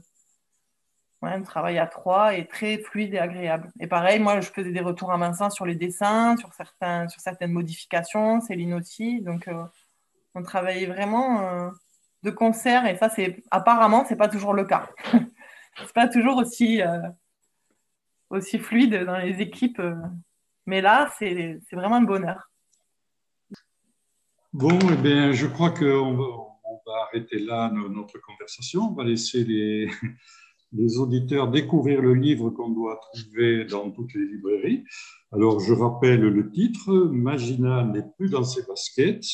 un 1.21 1.41
travail 1.41 1.77
à 1.77 1.87
trois 1.87 2.33
et 2.35 2.47
très 2.47 2.77
fluide 2.77 3.13
et 3.13 3.19
agréable. 3.19 3.69
Et 3.81 3.87
pareil, 3.87 4.21
moi 4.21 4.39
je 4.39 4.49
faisais 4.49 4.71
des 4.71 4.79
retours 4.79 5.11
à 5.11 5.17
Vincent 5.17 5.49
sur 5.49 5.65
les 5.65 5.75
dessins, 5.75 6.37
sur, 6.37 6.53
certains, 6.53 7.09
sur 7.09 7.19
certaines 7.19 7.51
modifications, 7.51 8.39
Céline 8.39 8.75
aussi. 8.75 9.19
Donc 9.19 9.49
euh, 9.49 9.61
on 10.35 10.41
travaillait 10.41 10.85
vraiment 10.85 11.41
euh, 11.41 11.69
de 12.23 12.31
concert 12.31 12.85
et 12.85 12.95
ça 12.95 13.09
c'est 13.09 13.43
apparemment 13.51 14.05
c'est 14.07 14.15
pas 14.15 14.29
toujours 14.29 14.53
le 14.53 14.63
cas. 14.63 14.87
c'est 15.77 15.93
pas 15.93 16.07
toujours 16.07 16.37
aussi, 16.37 16.81
aussi 18.29 18.59
fluide 18.59 19.03
dans 19.05 19.17
les 19.17 19.41
équipes. 19.41 19.81
mais 20.65 20.81
là, 20.81 21.11
c'est 21.17 21.59
vraiment 21.71 21.95
un 21.95 22.03
bonheur. 22.03 22.49
Bon, 24.53 24.77
eh 24.91 24.97
bien, 24.97 25.31
je 25.31 25.47
crois 25.47 25.71
qu'on 25.71 26.13
va, 26.13 26.25
on 26.65 26.81
va 26.85 27.03
arrêter 27.07 27.39
là 27.39 27.71
notre 27.71 28.19
conversation. 28.19 28.91
On 28.91 28.93
va 28.93 29.05
laisser 29.05 29.45
les, 29.45 29.89
les 30.73 30.97
auditeurs 30.97 31.49
découvrir 31.49 32.01
le 32.01 32.13
livre 32.13 32.49
qu'on 32.49 32.69
doit 32.69 32.99
trouver 33.13 33.65
dans 33.65 33.91
toutes 33.91 34.13
les 34.13 34.25
librairies. 34.25 34.83
Alors, 35.31 35.59
je 35.59 35.73
rappelle 35.73 36.21
le 36.21 36.51
titre, 36.51 36.91
Magina 36.91 37.83
n'est 37.83 38.05
plus 38.17 38.29
dans 38.29 38.43
ses 38.43 38.65
baskets, 38.65 39.25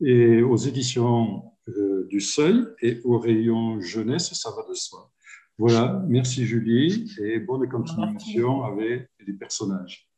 et 0.00 0.42
aux 0.42 0.56
éditions 0.56 1.44
euh, 1.68 2.06
du 2.08 2.20
Seuil 2.20 2.64
et 2.80 3.00
au 3.04 3.18
rayon 3.18 3.80
jeunesse, 3.80 4.32
ça 4.34 4.50
va 4.50 4.68
de 4.68 4.74
soi. 4.74 5.10
Voilà, 5.58 6.02
merci 6.08 6.44
Julie 6.46 7.14
et 7.20 7.38
bonne 7.38 7.68
continuation 7.68 8.64
avec 8.64 9.08
les 9.20 9.32
personnages. 9.34 10.08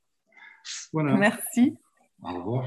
Voilà. 0.93 1.17
Merci. 1.17 1.77
Au 2.23 2.35
revoir. 2.35 2.67